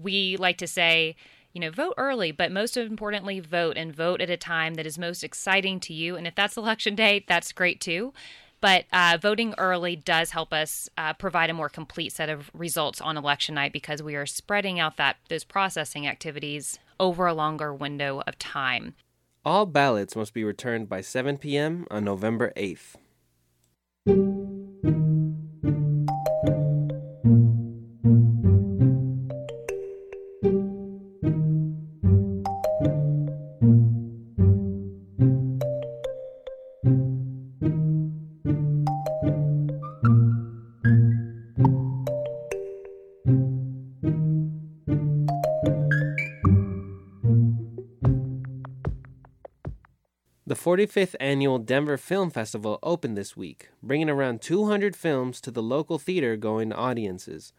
we 0.00 0.36
like 0.36 0.58
to 0.58 0.66
say, 0.66 1.16
you 1.52 1.60
know, 1.60 1.70
vote 1.70 1.94
early, 1.96 2.30
but 2.30 2.52
most 2.52 2.76
importantly, 2.76 3.40
vote 3.40 3.76
and 3.76 3.94
vote 3.94 4.20
at 4.20 4.30
a 4.30 4.36
time 4.36 4.74
that 4.74 4.86
is 4.86 4.98
most 4.98 5.24
exciting 5.24 5.80
to 5.80 5.94
you. 5.94 6.16
And 6.16 6.26
if 6.26 6.34
that's 6.34 6.56
election 6.56 6.94
day, 6.94 7.24
that's 7.26 7.52
great 7.52 7.80
too. 7.80 8.12
But 8.60 8.86
uh, 8.92 9.18
voting 9.20 9.54
early 9.56 9.94
does 9.94 10.30
help 10.30 10.52
us 10.52 10.88
uh, 10.98 11.12
provide 11.12 11.48
a 11.48 11.54
more 11.54 11.68
complete 11.68 12.12
set 12.12 12.28
of 12.28 12.50
results 12.52 13.00
on 13.00 13.16
election 13.16 13.54
night 13.54 13.72
because 13.72 14.02
we 14.02 14.16
are 14.16 14.26
spreading 14.26 14.80
out 14.80 14.96
that 14.96 15.16
those 15.28 15.44
processing 15.44 16.08
activities 16.08 16.78
over 16.98 17.26
a 17.26 17.34
longer 17.34 17.72
window 17.72 18.22
of 18.26 18.38
time. 18.38 18.94
All 19.44 19.64
ballots 19.64 20.16
must 20.16 20.34
be 20.34 20.42
returned 20.42 20.88
by 20.88 21.00
7 21.00 21.38
p.m. 21.38 21.86
on 21.90 22.04
November 22.04 22.52
8th. 22.56 22.96
45th 50.68 51.14
annual 51.18 51.58
Denver 51.58 51.96
Film 51.96 52.28
Festival 52.28 52.78
opened 52.82 53.16
this 53.16 53.34
week, 53.34 53.70
bringing 53.82 54.10
around 54.10 54.42
200 54.42 54.94
films 54.94 55.40
to 55.40 55.50
the 55.50 55.62
local 55.62 55.98
theater 55.98 56.36
going 56.36 56.74
audiences. 56.74 57.54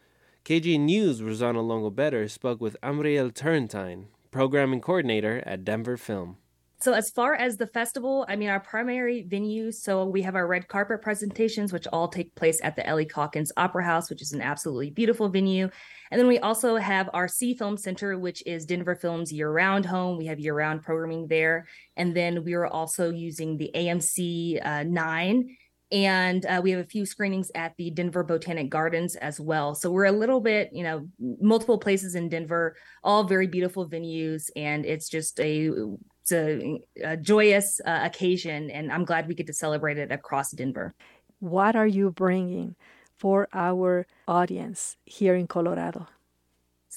KGNU's 0.46 1.24
Rosanna 1.24 1.62
Longo 1.62 1.90
Better 1.90 2.28
spoke 2.28 2.62
with 2.62 2.78
Ambrielle 2.84 3.34
Turrentine, 3.34 4.10
programming 4.30 4.80
coordinator 4.80 5.42
at 5.48 5.66
Denver 5.66 5.98
Film. 5.98 6.38
So, 6.82 6.94
as 6.94 7.10
far 7.10 7.36
as 7.36 7.58
the 7.58 7.68
festival, 7.68 8.26
I 8.30 8.38
mean, 8.38 8.48
our 8.48 8.62
primary 8.62 9.24
venue, 9.24 9.70
so 9.70 10.06
we 10.06 10.22
have 10.22 10.36
our 10.36 10.48
red 10.48 10.70
carpet 10.70 11.02
presentations, 11.02 11.74
which 11.74 11.88
all 11.88 12.08
take 12.08 12.34
place 12.36 12.62
at 12.64 12.78
the 12.78 12.88
Ellie 12.88 13.06
Caulkins 13.06 13.52
Opera 13.58 13.84
House, 13.84 14.10
which 14.10 14.22
is 14.22 14.32
an 14.32 14.42
absolutely 14.42 14.90
beautiful 14.90 15.28
venue. 15.28 15.70
And 16.10 16.20
then 16.20 16.28
we 16.28 16.40
also 16.40 16.78
have 16.78 17.10
our 17.14 17.28
Sie 17.28 17.54
FilmCenter, 17.54 18.18
which 18.18 18.42
is 18.46 18.66
Denver 18.66 18.96
Film's 18.96 19.34
year 19.34 19.52
round 19.52 19.86
home. 19.86 20.18
We 20.18 20.28
have 20.28 20.40
year 20.40 20.56
round 20.56 20.82
programming 20.82 21.28
there. 21.28 21.68
And 21.98 22.16
then 22.16 22.46
we 22.46 22.54
are 22.54 22.68
also 22.68 23.12
using 23.12 23.58
the 23.58 23.72
AMC 23.76 24.66
uh, 24.66 24.84
9 24.84 25.58
and 25.92 26.46
uh, 26.46 26.62
we 26.64 26.72
have 26.72 26.82
a 26.82 26.88
few 26.88 27.06
screenings 27.06 27.52
at 27.56 27.76
the 27.78 27.90
Denver 27.90 28.24
Botanic 28.24 28.70
Gardens 28.70 29.16
as 29.16 29.40
well. 29.40 29.74
So 29.74 29.90
we're 29.90 30.06
a 30.06 30.12
little 30.12 30.40
bit, 30.40 30.70
you 30.72 30.84
know, 30.84 31.08
multiple 31.42 31.80
places 31.80 32.14
in 32.14 32.30
Denver, 32.30 32.76
all 33.04 33.24
very 33.24 33.48
beautiful 33.48 33.90
venues, 33.90 34.52
and 34.56 34.86
it's 34.86 35.10
just 35.10 35.40
a 35.40 35.72
it's 36.32 36.82
a, 37.04 37.12
a 37.14 37.18
joyous 37.18 37.82
uh, 37.86 38.00
occasion, 38.04 38.70
and 38.70 38.92
I'm 38.92 39.06
glad 39.06 39.28
we 39.28 39.36
get 39.36 39.48
to 39.48 39.54
celebrate 39.54 39.98
it 39.98 40.12
across 40.12 40.52
Denver. 40.52 40.94
What 41.40 41.76
are 41.76 41.88
you 41.88 42.12
bringing 42.12 42.76
for 43.18 43.48
our 43.54 44.06
audience 44.28 44.98
here 45.06 45.36
in 45.36 45.48
Colorado? 45.48 46.08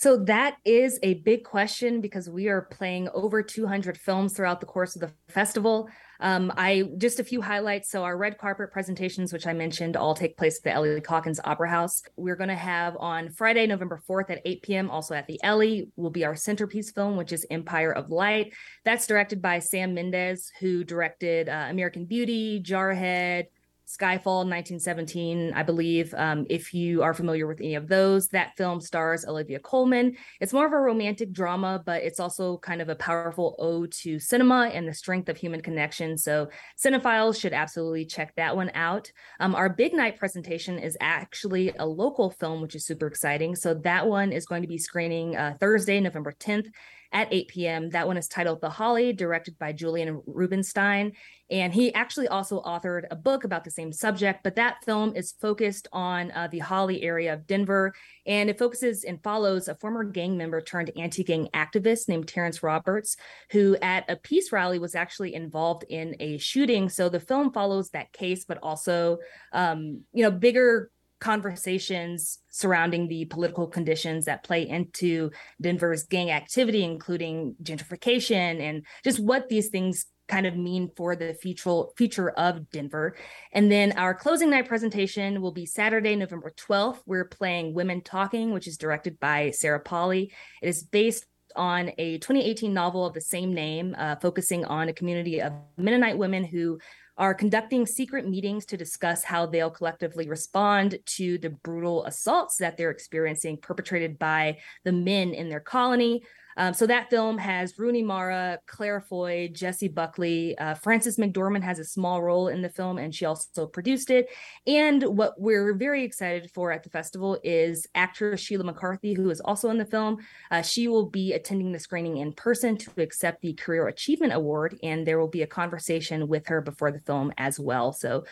So 0.02 0.16
that 0.24 0.56
is 0.64 0.98
a 1.04 1.14
big 1.14 1.44
question 1.44 2.00
because 2.00 2.28
we 2.28 2.48
are 2.48 2.62
playing 2.62 3.08
over 3.14 3.40
200 3.40 3.96
films 3.96 4.32
throughout 4.32 4.58
the 4.58 4.66
course 4.66 4.96
of 4.96 5.00
the 5.00 5.12
festival. 5.28 5.88
Um, 6.18 6.52
I 6.56 6.88
just 6.98 7.20
a 7.20 7.24
few 7.24 7.40
highlights. 7.40 7.88
So 7.88 8.02
our 8.02 8.16
red 8.16 8.36
carpet 8.36 8.72
presentations, 8.72 9.32
which 9.32 9.46
I 9.46 9.52
mentioned, 9.52 9.96
all 9.96 10.14
take 10.16 10.36
place 10.36 10.56
at 10.56 10.64
the 10.64 10.72
Ellie 10.72 11.00
Caulkins 11.00 11.38
Opera 11.44 11.70
House. 11.70 12.02
We're 12.16 12.34
going 12.34 12.48
to 12.48 12.56
have 12.56 12.96
on 12.98 13.30
Friday, 13.30 13.64
November 13.68 14.02
4th 14.10 14.30
at 14.30 14.42
8 14.44 14.62
p.m. 14.62 14.90
Also 14.90 15.14
at 15.14 15.28
the 15.28 15.38
Ellie 15.44 15.88
will 15.94 16.10
be 16.10 16.24
our 16.24 16.34
centerpiece 16.34 16.90
film, 16.90 17.16
which 17.16 17.32
is 17.32 17.46
Empire 17.48 17.92
of 17.92 18.10
Light. 18.10 18.54
That's 18.84 19.06
directed 19.06 19.40
by 19.40 19.60
Sam 19.60 19.94
Mendes, 19.94 20.50
who 20.58 20.82
directed 20.82 21.48
uh, 21.48 21.68
American 21.70 22.06
Beauty, 22.06 22.60
Jarhead, 22.60 23.46
Skyfall 23.92 24.46
1917, 24.48 25.52
I 25.54 25.62
believe. 25.62 26.14
Um, 26.16 26.46
if 26.48 26.72
you 26.72 27.02
are 27.02 27.12
familiar 27.12 27.46
with 27.46 27.60
any 27.60 27.74
of 27.74 27.88
those, 27.88 28.28
that 28.28 28.56
film 28.56 28.80
stars 28.80 29.26
Olivia 29.26 29.58
Colman. 29.58 30.16
It's 30.40 30.52
more 30.52 30.66
of 30.66 30.72
a 30.72 30.78
romantic 30.78 31.32
drama, 31.32 31.82
but 31.84 32.02
it's 32.02 32.18
also 32.18 32.56
kind 32.58 32.80
of 32.80 32.88
a 32.88 32.94
powerful 32.94 33.54
ode 33.58 33.92
to 34.02 34.18
cinema 34.18 34.70
and 34.72 34.88
the 34.88 34.94
strength 34.94 35.28
of 35.28 35.36
human 35.36 35.60
connection. 35.60 36.16
So, 36.16 36.48
cinephiles 36.82 37.38
should 37.38 37.52
absolutely 37.52 38.06
check 38.06 38.34
that 38.36 38.56
one 38.56 38.70
out. 38.74 39.12
Um, 39.40 39.54
our 39.54 39.68
big 39.68 39.92
night 39.92 40.18
presentation 40.18 40.78
is 40.78 40.96
actually 41.00 41.72
a 41.78 41.86
local 41.86 42.30
film, 42.30 42.62
which 42.62 42.74
is 42.74 42.86
super 42.86 43.06
exciting. 43.06 43.56
So, 43.56 43.74
that 43.74 44.06
one 44.06 44.32
is 44.32 44.46
going 44.46 44.62
to 44.62 44.68
be 44.68 44.78
screening 44.78 45.36
uh, 45.36 45.56
Thursday, 45.60 46.00
November 46.00 46.32
10th 46.32 46.68
at 47.12 47.32
8 47.32 47.48
p.m. 47.48 47.90
That 47.90 48.06
one 48.06 48.16
is 48.16 48.28
titled 48.28 48.60
The 48.60 48.70
Holly, 48.70 49.12
directed 49.12 49.58
by 49.58 49.72
Julian 49.72 50.22
Rubinstein. 50.26 51.12
And 51.50 51.74
he 51.74 51.92
actually 51.92 52.28
also 52.28 52.62
authored 52.62 53.04
a 53.10 53.16
book 53.16 53.44
about 53.44 53.64
the 53.64 53.70
same 53.70 53.92
subject, 53.92 54.42
but 54.42 54.56
that 54.56 54.82
film 54.84 55.14
is 55.14 55.34
focused 55.38 55.86
on 55.92 56.30
uh, 56.30 56.48
the 56.50 56.60
Holly 56.60 57.02
area 57.02 57.34
of 57.34 57.46
Denver. 57.46 57.94
And 58.26 58.48
it 58.48 58.58
focuses 58.58 59.04
and 59.04 59.22
follows 59.22 59.68
a 59.68 59.74
former 59.74 60.04
gang 60.04 60.38
member 60.38 60.62
turned 60.62 60.90
anti 60.96 61.22
gang 61.22 61.48
activist 61.54 62.08
named 62.08 62.28
Terrence 62.28 62.62
Roberts, 62.62 63.16
who 63.50 63.76
at 63.82 64.08
a 64.08 64.16
peace 64.16 64.50
rally 64.50 64.78
was 64.78 64.94
actually 64.94 65.34
involved 65.34 65.84
in 65.90 66.16
a 66.20 66.38
shooting. 66.38 66.88
So 66.88 67.10
the 67.10 67.20
film 67.20 67.52
follows 67.52 67.90
that 67.90 68.12
case, 68.12 68.46
but 68.46 68.58
also, 68.62 69.18
um, 69.52 70.02
you 70.14 70.22
know, 70.22 70.30
bigger 70.30 70.90
conversations 71.22 72.40
surrounding 72.50 73.06
the 73.06 73.24
political 73.26 73.68
conditions 73.68 74.24
that 74.24 74.42
play 74.42 74.68
into 74.68 75.30
Denver's 75.60 76.02
gang 76.02 76.32
activity, 76.32 76.82
including 76.82 77.54
gentrification 77.62 78.60
and 78.60 78.84
just 79.04 79.20
what 79.20 79.48
these 79.48 79.68
things 79.68 80.06
kind 80.26 80.46
of 80.46 80.56
mean 80.56 80.90
for 80.96 81.14
the 81.14 81.34
future 81.34 81.84
future 81.96 82.30
of 82.30 82.68
Denver. 82.70 83.14
And 83.52 83.70
then 83.70 83.92
our 83.92 84.14
closing 84.14 84.50
night 84.50 84.66
presentation 84.66 85.40
will 85.40 85.52
be 85.52 85.64
Saturday, 85.64 86.16
November 86.16 86.52
12th. 86.58 86.98
We're 87.06 87.26
playing 87.26 87.72
Women 87.72 88.00
Talking, 88.00 88.52
which 88.52 88.66
is 88.66 88.76
directed 88.76 89.20
by 89.20 89.52
Sarah 89.52 89.80
Polley. 89.80 90.32
It 90.60 90.68
is 90.68 90.82
based 90.82 91.24
on 91.54 91.92
a 91.98 92.18
2018 92.18 92.74
novel 92.74 93.06
of 93.06 93.14
the 93.14 93.20
same 93.20 93.54
name, 93.54 93.94
uh, 93.96 94.16
focusing 94.16 94.64
on 94.64 94.88
a 94.88 94.92
community 94.92 95.40
of 95.40 95.52
Mennonite 95.76 96.18
women 96.18 96.44
who 96.44 96.78
are 97.18 97.34
conducting 97.34 97.86
secret 97.86 98.26
meetings 98.26 98.64
to 98.66 98.76
discuss 98.76 99.22
how 99.22 99.46
they'll 99.46 99.70
collectively 99.70 100.28
respond 100.28 100.98
to 101.04 101.38
the 101.38 101.50
brutal 101.50 102.04
assaults 102.06 102.56
that 102.56 102.76
they're 102.76 102.90
experiencing 102.90 103.58
perpetrated 103.58 104.18
by 104.18 104.58
the 104.84 104.92
men 104.92 105.34
in 105.34 105.48
their 105.48 105.60
colony. 105.60 106.22
Um, 106.56 106.74
so 106.74 106.86
that 106.86 107.10
film 107.10 107.38
has 107.38 107.78
Rooney 107.78 108.02
Mara, 108.02 108.58
Claire 108.66 109.00
Foy, 109.00 109.48
Jessie 109.52 109.88
Buckley. 109.88 110.56
Uh, 110.58 110.74
Frances 110.74 111.16
McDormand 111.16 111.62
has 111.62 111.78
a 111.78 111.84
small 111.84 112.22
role 112.22 112.48
in 112.48 112.62
the 112.62 112.68
film, 112.68 112.98
and 112.98 113.14
she 113.14 113.24
also 113.24 113.66
produced 113.66 114.10
it. 114.10 114.28
And 114.66 115.02
what 115.02 115.40
we're 115.40 115.74
very 115.74 116.04
excited 116.04 116.50
for 116.52 116.72
at 116.72 116.82
the 116.82 116.90
festival 116.90 117.38
is 117.42 117.86
actress 117.94 118.40
Sheila 118.40 118.64
McCarthy, 118.64 119.14
who 119.14 119.30
is 119.30 119.40
also 119.40 119.70
in 119.70 119.78
the 119.78 119.84
film. 119.84 120.18
Uh, 120.50 120.62
she 120.62 120.88
will 120.88 121.06
be 121.06 121.32
attending 121.32 121.72
the 121.72 121.78
screening 121.78 122.18
in 122.18 122.32
person 122.32 122.76
to 122.76 122.90
accept 122.98 123.42
the 123.42 123.54
Career 123.54 123.88
Achievement 123.88 124.32
Award, 124.32 124.78
and 124.82 125.06
there 125.06 125.18
will 125.18 125.28
be 125.28 125.42
a 125.42 125.46
conversation 125.46 126.28
with 126.28 126.46
her 126.46 126.60
before 126.60 126.92
the 126.92 127.00
film 127.00 127.32
as 127.38 127.58
well. 127.58 127.92
So, 127.92 128.24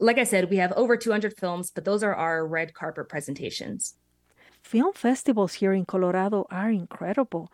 like 0.00 0.18
I 0.18 0.24
said, 0.24 0.50
we 0.50 0.56
have 0.56 0.72
over 0.72 0.96
200 0.96 1.36
films, 1.38 1.70
but 1.70 1.84
those 1.84 2.02
are 2.02 2.14
our 2.14 2.46
red 2.46 2.74
carpet 2.74 3.08
presentations 3.08 3.94
film 4.64 4.92
festivals 4.94 5.54
here 5.54 5.72
in 5.72 5.84
Colorado 5.84 6.46
are 6.50 6.70
incredible. 6.70 7.52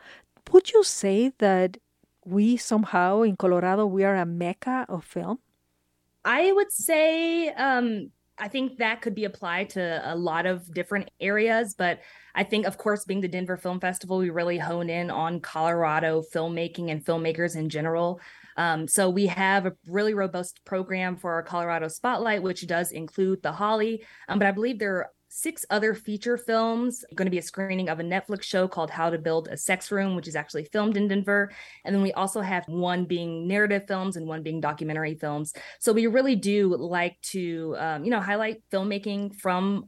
Would 0.52 0.72
you 0.72 0.82
say 0.84 1.32
that 1.38 1.76
we 2.24 2.56
somehow 2.56 3.22
in 3.22 3.36
Colorado 3.36 3.84
we 3.86 4.04
are 4.04 4.16
a 4.16 4.24
mecca 4.24 4.86
of 4.88 5.04
film? 5.04 5.38
I 6.24 6.52
would 6.52 6.72
say 6.72 7.48
um, 7.48 8.10
I 8.38 8.48
think 8.48 8.78
that 8.78 9.02
could 9.02 9.14
be 9.14 9.24
applied 9.24 9.70
to 9.70 10.00
a 10.04 10.16
lot 10.16 10.46
of 10.46 10.72
different 10.72 11.10
areas, 11.20 11.74
but 11.74 12.00
I 12.34 12.44
think, 12.44 12.66
of 12.66 12.78
course, 12.78 13.04
being 13.04 13.20
the 13.20 13.28
Denver 13.28 13.56
Film 13.56 13.80
Festival, 13.80 14.18
we 14.18 14.30
really 14.30 14.58
hone 14.58 14.88
in 14.88 15.10
on 15.10 15.40
Colorado 15.40 16.22
filmmaking 16.32 16.90
and 16.90 17.04
filmmakers 17.04 17.56
in 17.56 17.68
general. 17.68 18.20
Um, 18.56 18.88
so 18.88 19.10
we 19.10 19.26
have 19.26 19.66
a 19.66 19.72
really 19.86 20.14
robust 20.14 20.64
program 20.64 21.16
for 21.16 21.32
our 21.32 21.42
Colorado 21.42 21.88
Spotlight, 21.88 22.42
which 22.42 22.66
does 22.66 22.92
include 22.92 23.42
the 23.42 23.52
Holly, 23.52 24.04
um, 24.28 24.38
but 24.38 24.48
I 24.48 24.52
believe 24.52 24.78
there 24.78 25.10
six 25.30 25.64
other 25.70 25.94
feature 25.94 26.36
films. 26.36 27.04
Going 27.14 27.26
to 27.26 27.30
be 27.30 27.38
a 27.38 27.42
screening 27.42 27.88
of 27.88 28.00
a 28.00 28.02
Netflix 28.02 28.42
show 28.42 28.66
called 28.66 28.90
How 28.90 29.08
to 29.08 29.16
Build 29.16 29.48
a 29.48 29.56
Sex 29.56 29.90
Room, 29.92 30.16
which 30.16 30.28
is 30.28 30.34
actually 30.34 30.64
filmed 30.64 30.96
in 30.96 31.06
Denver. 31.08 31.52
And 31.84 31.94
then 31.94 32.02
we 32.02 32.12
also 32.12 32.40
have 32.40 32.64
one 32.66 33.04
being 33.04 33.46
narrative 33.46 33.86
films 33.86 34.16
and 34.16 34.26
one 34.26 34.42
being 34.42 34.60
documentary 34.60 35.14
films. 35.14 35.54
So 35.78 35.92
we 35.92 36.08
really 36.08 36.34
do 36.34 36.76
like 36.76 37.18
to, 37.22 37.76
um, 37.78 38.04
you 38.04 38.10
know, 38.10 38.20
highlight 38.20 38.62
filmmaking 38.72 39.36
from 39.36 39.86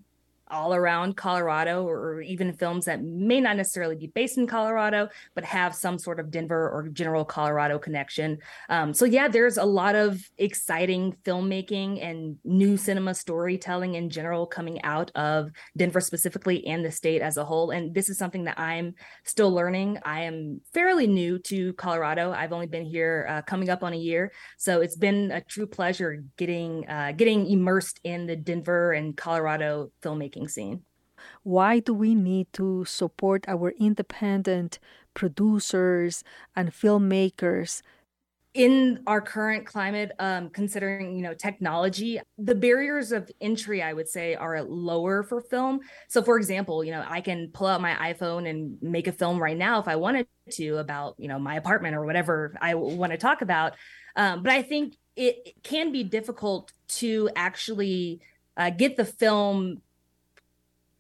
all 0.53 0.75
around 0.75 1.17
Colorado 1.17 1.85
or 1.89 2.21
even 2.21 2.53
films 2.53 2.85
that 2.85 3.03
may 3.03 3.41
not 3.41 3.57
necessarily 3.57 3.97
be 3.97 4.07
based 4.07 4.37
in 4.37 4.47
Colorado, 4.47 5.09
but 5.35 5.45
have 5.45 5.75
some 5.75 5.99
sort 5.99 6.21
of 6.21 6.31
Denver 6.31 6.71
or 6.71 6.89
general 6.89 7.25
Colorado 7.25 7.79
connection. 7.79 8.39
Um, 8.69 8.93
so, 8.93 9.05
yeah, 9.05 9.29
there's 9.29 9.57
a 9.57 9.65
lot 9.65 9.95
of 9.95 10.23
exciting 10.39 11.17
filmmaking 11.25 12.05
and 12.05 12.37
new 12.45 12.77
cinema 12.77 13.15
storytelling 13.15 13.95
in 13.95 14.11
general 14.11 14.47
coming 14.47 14.83
out 14.85 15.11
of 15.15 15.51
Denver 15.77 16.01
specifically 16.01 16.67
and 16.67 16.85
the 16.85 16.93
state 16.93 17.23
as 17.23 17.39
a 17.39 17.45
whole. 17.45 17.71
And 17.71 17.95
this 17.95 18.11
is 18.11 18.19
something 18.19 18.45
that 18.45 18.61
I'm 18.61 18.95
still 19.25 19.51
learning. 19.51 19.99
I 20.05 20.25
am 20.25 20.61
fairly 20.75 21.07
new 21.07 21.39
to 21.41 21.73
Colorado. 21.75 22.33
I've 22.33 22.53
only 22.53 22.67
been 22.67 22.85
here 22.85 23.27
uh, 23.29 23.43
coming 23.43 23.71
up 23.71 23.83
on 23.83 23.95
a 23.95 23.97
year. 23.97 24.33
So, 24.59 24.83
it's 24.83 24.97
been 24.97 25.31
a 25.33 25.41
true 25.41 25.67
pleasure 25.67 26.23
getting 26.37 26.87
uh, 26.89 27.13
getting 27.17 27.47
immersed 27.47 28.01
in 28.05 28.27
the 28.27 28.37
Denver 28.37 28.93
and 28.93 29.17
Colorado 29.17 29.91
filmmaking 30.03 30.42
scene. 30.49 30.83
Why 31.43 31.79
do 31.79 31.95
we 31.95 32.15
need 32.15 32.53
to 32.55 32.85
support 32.85 33.45
our 33.49 33.71
independent 33.79 34.79
producers 35.15 36.25
and 36.57 36.73
filmmakers? 36.73 37.83
in 38.55 39.03
our 39.07 39.21
current 39.21 39.65
climate 39.65 40.13
um, 40.19 40.51
considering 40.51 41.17
you 41.17 41.23
know 41.23 41.33
technology 41.33 42.21
the 42.37 42.55
barriers 42.55 43.11
of 43.11 43.31
entry 43.41 43.83
i 43.83 43.93
would 43.93 44.09
say 44.09 44.35
are 44.35 44.63
lower 44.63 45.23
for 45.23 45.41
film 45.41 45.81
so 46.09 46.23
for 46.23 46.37
example 46.37 46.85
you 46.85 46.91
know 46.91 47.03
i 47.09 47.21
can 47.21 47.49
pull 47.55 47.67
out 47.67 47.81
my 47.81 47.95
iphone 48.13 48.49
and 48.49 48.77
make 48.83 49.07
a 49.07 49.13
film 49.13 49.43
right 49.43 49.57
now 49.57 49.81
if 49.81 49.89
i 49.89 49.97
wanted 49.97 50.27
to 50.51 50.77
about 50.77 51.15
you 51.19 51.29
know 51.29 51.39
my 51.39 51.55
apartment 51.57 51.97
or 51.97 52.05
whatever 52.05 52.55
i 52.61 52.75
want 52.75 53.11
to 53.11 53.17
talk 53.17 53.41
about 53.41 53.73
um, 54.17 54.43
but 54.43 54.53
i 54.53 54.61
think 54.61 54.97
it, 55.17 55.37
it, 55.47 55.63
can 55.63 55.93
be 55.93 56.03
difficult 56.05 56.73
to 56.89 57.31
actually 57.37 58.21
uh, 58.57 58.71
get 58.71 58.97
the 58.97 59.05
film 59.05 59.81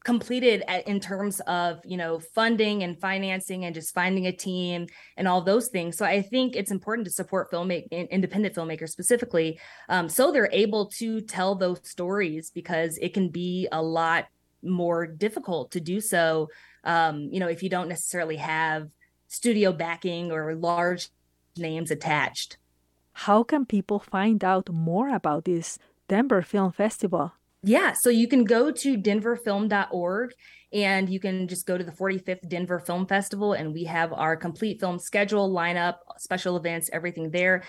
completed 0.04 0.62
at, 0.68 0.86
in 0.88 1.00
terms 1.00 1.40
of 1.46 1.80
you 1.84 1.96
know 1.96 2.18
funding 2.18 2.82
and 2.82 3.00
financing 3.00 3.64
and 3.64 3.74
just 3.74 3.94
finding 3.94 4.26
a 4.26 4.32
team 4.32 4.86
and 5.16 5.28
all 5.28 5.40
those 5.40 5.68
things. 5.68 5.96
So 5.96 6.04
i 6.04 6.22
think 6.22 6.56
it's 6.56 6.70
important 6.70 7.06
to 7.06 7.12
support 7.12 7.50
filmmaking 7.50 8.10
independent 8.10 8.54
filmmakers 8.54 8.90
specifically 8.90 9.58
um, 9.88 10.08
so 10.08 10.32
they're 10.32 10.50
able 10.52 10.86
to 10.86 11.20
tell 11.20 11.54
those 11.54 11.80
stories 11.82 12.50
because 12.50 12.98
it 12.98 13.14
can 13.14 13.28
be 13.28 13.68
a 13.72 13.82
lot 13.82 14.26
more 14.62 15.06
difficult 15.06 15.70
to 15.72 15.80
do 15.80 16.00
so 16.00 16.48
um, 16.84 17.28
you 17.30 17.40
know 17.40 17.48
if 17.48 17.62
you 17.62 17.68
don't 17.68 17.88
necessarily 17.88 18.36
have 18.36 18.88
studio 19.32 19.72
backing 19.72 20.30
or 20.30 20.54
large 20.54 21.08
names 21.56 21.90
attached. 21.90 22.58
How 23.12 23.42
can 23.42 23.64
people 23.64 23.98
find 23.98 24.44
out 24.44 24.68
more 24.70 25.08
about 25.08 25.44
this 25.44 25.78
denver 26.08 26.42
film 26.42 26.72
festival 26.72 27.32
yeah, 27.62 27.92
so 27.92 28.10
you 28.10 28.26
can 28.26 28.44
go 28.44 28.70
to 28.70 28.98
denverfilm.org 28.98 30.34
and 30.72 31.08
you 31.08 31.20
can 31.20 31.46
just 31.46 31.66
go 31.66 31.78
to 31.78 31.84
the 31.84 31.92
45th 31.92 32.48
Denver 32.48 32.80
Film 32.80 33.06
Festival 33.06 33.52
and 33.52 33.72
we 33.72 33.84
have 33.84 34.12
our 34.12 34.36
complete 34.36 34.80
film 34.80 34.98
schedule, 34.98 35.52
lineup, 35.52 35.96
special 36.18 36.56
events, 36.56 36.90
everything 36.92 37.30
there. 37.30 37.62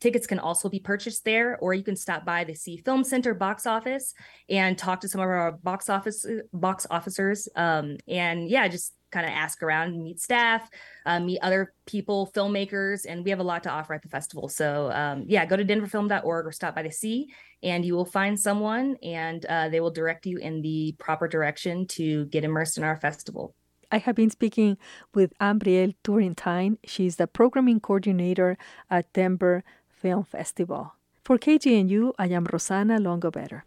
Tickets 0.00 0.26
can 0.26 0.38
also 0.38 0.68
be 0.68 0.78
purchased 0.78 1.24
there, 1.24 1.58
or 1.58 1.74
you 1.74 1.82
can 1.82 1.96
stop 1.96 2.24
by 2.24 2.44
the 2.44 2.54
Sie 2.54 2.80
FilmCenter 2.84 3.36
box 3.36 3.66
office 3.66 4.14
and 4.48 4.78
talk 4.78 5.00
to 5.00 5.08
some 5.08 5.20
of 5.20 5.26
our 5.26 5.52
box 5.52 5.88
office 5.88 6.24
box 6.52 6.86
officers. 6.88 7.48
Um, 7.56 7.96
and 8.06 8.48
yeah, 8.48 8.68
just 8.68 8.94
kind 9.10 9.26
of 9.26 9.32
ask 9.32 9.62
around, 9.62 10.02
meet 10.02 10.20
staff, 10.20 10.68
uh, 11.06 11.20
meet 11.20 11.38
other 11.40 11.72
people, 11.86 12.30
filmmakers, 12.34 13.06
and 13.08 13.24
we 13.24 13.30
have 13.30 13.40
a 13.40 13.44
lot 13.44 13.62
to 13.62 13.70
offer 13.70 13.94
at 13.94 14.02
the 14.02 14.08
festival. 14.08 14.48
So 14.48 14.90
um, 14.92 15.24
yeah, 15.26 15.44
go 15.46 15.56
to 15.56 15.64
denverfilm.org 15.64 16.46
or 16.46 16.52
stop 16.52 16.74
by 16.74 16.82
the 16.82 16.90
Sie, 16.90 17.32
and 17.62 17.84
you 17.84 17.94
will 17.94 18.04
find 18.04 18.38
someone, 18.38 18.96
and 19.02 19.44
uh, 19.46 19.68
they 19.68 19.80
will 19.80 19.90
direct 19.90 20.26
you 20.26 20.38
in 20.38 20.62
the 20.62 20.94
proper 20.98 21.28
direction 21.28 21.86
to 21.88 22.26
get 22.26 22.44
immersed 22.44 22.78
in 22.78 22.84
our 22.84 22.96
festival. 22.96 23.54
I 23.90 23.98
have 23.98 24.16
been 24.16 24.30
speaking 24.30 24.76
with 25.14 25.32
Ambrielle 25.38 25.94
Turrentine. 26.04 26.78
She's 26.84 27.16
the 27.16 27.26
programming 27.26 27.80
coordinator 27.80 28.58
at 28.90 29.10
Denver 29.14 29.64
Film 29.88 30.24
Festival. 30.24 30.92
For 31.24 31.38
KGNU, 31.38 32.12
I 32.18 32.28
am 32.28 32.46
Rosanna 32.52 32.98
Longobetter. 32.98 33.62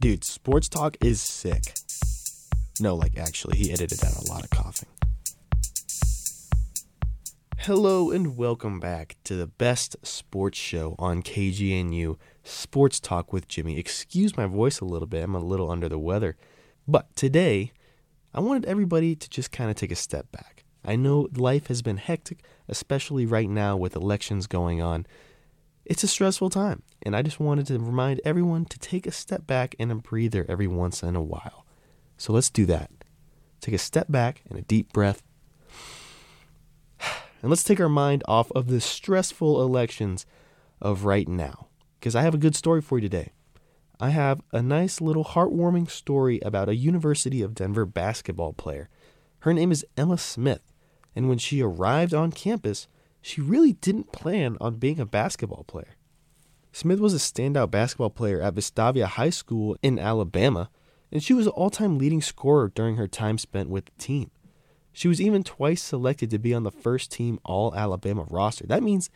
Dude, 0.00 0.24
sports 0.24 0.68
talk 0.68 0.96
is 1.00 1.20
sick. 1.20 1.74
No, 2.82 2.94
like 2.94 3.18
actually, 3.18 3.58
he 3.58 3.70
edited 3.70 4.02
out 4.02 4.16
a 4.16 4.24
lot 4.30 4.42
of 4.42 4.48
coughing. 4.48 4.88
Hello 7.58 8.10
and 8.10 8.38
welcome 8.38 8.80
back 8.80 9.16
to 9.24 9.36
the 9.36 9.46
best 9.46 9.96
sports 10.02 10.56
show 10.56 10.96
on 10.98 11.22
KGNU, 11.22 12.16
Sports 12.42 12.98
Talk 12.98 13.34
with 13.34 13.48
Jimmy. 13.48 13.78
Excuse 13.78 14.34
my 14.34 14.46
voice 14.46 14.80
a 14.80 14.86
little 14.86 15.06
bit, 15.06 15.22
I'm 15.22 15.34
a 15.34 15.40
little 15.40 15.70
under 15.70 15.90
the 15.90 15.98
weather. 15.98 16.38
But 16.88 17.14
today, 17.16 17.72
I 18.32 18.40
wanted 18.40 18.64
everybody 18.64 19.14
to 19.14 19.28
just 19.28 19.52
kind 19.52 19.68
of 19.68 19.76
take 19.76 19.92
a 19.92 19.96
step 19.96 20.32
back. 20.32 20.64
I 20.82 20.96
know 20.96 21.28
life 21.36 21.66
has 21.66 21.82
been 21.82 21.98
hectic, 21.98 22.42
especially 22.66 23.26
right 23.26 23.50
now 23.50 23.76
with 23.76 23.94
elections 23.94 24.46
going 24.46 24.80
on. 24.80 25.06
It's 25.84 26.02
a 26.02 26.08
stressful 26.08 26.48
time, 26.48 26.82
and 27.02 27.14
I 27.14 27.20
just 27.20 27.40
wanted 27.40 27.66
to 27.66 27.78
remind 27.78 28.22
everyone 28.24 28.64
to 28.64 28.78
take 28.78 29.06
a 29.06 29.12
step 29.12 29.46
back 29.46 29.74
and 29.78 29.92
a 29.92 29.96
breather 29.96 30.46
every 30.48 30.66
once 30.66 31.02
in 31.02 31.14
a 31.14 31.22
while. 31.22 31.66
So 32.20 32.34
let's 32.34 32.50
do 32.50 32.66
that. 32.66 32.90
Take 33.62 33.74
a 33.74 33.78
step 33.78 34.08
back 34.10 34.42
and 34.50 34.58
a 34.58 34.62
deep 34.62 34.92
breath. 34.92 35.22
and 37.00 37.48
let's 37.48 37.64
take 37.64 37.80
our 37.80 37.88
mind 37.88 38.22
off 38.28 38.52
of 38.52 38.66
the 38.66 38.78
stressful 38.78 39.62
elections 39.62 40.26
of 40.82 41.06
right 41.06 41.26
now. 41.26 41.68
Because 41.98 42.14
I 42.14 42.20
have 42.20 42.34
a 42.34 42.38
good 42.38 42.54
story 42.54 42.82
for 42.82 42.98
you 42.98 43.08
today. 43.08 43.32
I 43.98 44.10
have 44.10 44.42
a 44.52 44.60
nice 44.60 45.00
little 45.00 45.24
heartwarming 45.24 45.90
story 45.90 46.40
about 46.40 46.68
a 46.68 46.74
University 46.74 47.40
of 47.40 47.54
Denver 47.54 47.86
basketball 47.86 48.52
player. 48.52 48.90
Her 49.38 49.54
name 49.54 49.72
is 49.72 49.86
Emma 49.96 50.18
Smith, 50.18 50.74
and 51.16 51.26
when 51.26 51.38
she 51.38 51.62
arrived 51.62 52.12
on 52.12 52.32
campus, 52.32 52.86
she 53.22 53.40
really 53.40 53.72
didn't 53.72 54.12
plan 54.12 54.58
on 54.60 54.76
being 54.76 55.00
a 55.00 55.06
basketball 55.06 55.64
player. 55.64 55.96
Smith 56.70 57.00
was 57.00 57.14
a 57.14 57.16
standout 57.16 57.70
basketball 57.70 58.10
player 58.10 58.42
at 58.42 58.56
Vestavia 58.56 59.06
High 59.06 59.30
School 59.30 59.74
in 59.82 59.98
Alabama, 59.98 60.68
and 61.12 61.22
she 61.22 61.34
was 61.34 61.46
all 61.46 61.70
time 61.70 61.98
leading 61.98 62.22
scorer 62.22 62.70
during 62.74 62.96
her 62.96 63.08
time 63.08 63.38
spent 63.38 63.68
with 63.68 63.86
the 63.86 63.92
team. 63.98 64.30
She 64.92 65.08
was 65.08 65.20
even 65.20 65.42
twice 65.42 65.82
selected 65.82 66.30
to 66.30 66.38
be 66.38 66.52
on 66.52 66.64
the 66.64 66.70
first 66.70 67.12
team 67.12 67.38
All 67.44 67.74
Alabama 67.74 68.26
roster. 68.28 68.66
That 68.66 68.82
means 68.82 69.10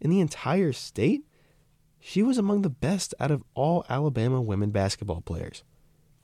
in 0.00 0.10
the 0.10 0.20
entire 0.20 0.72
state, 0.72 1.24
she 2.00 2.22
was 2.22 2.38
among 2.38 2.62
the 2.62 2.70
best 2.70 3.14
out 3.20 3.30
of 3.30 3.42
all 3.54 3.84
Alabama 3.88 4.40
women 4.40 4.70
basketball 4.70 5.20
players. 5.20 5.64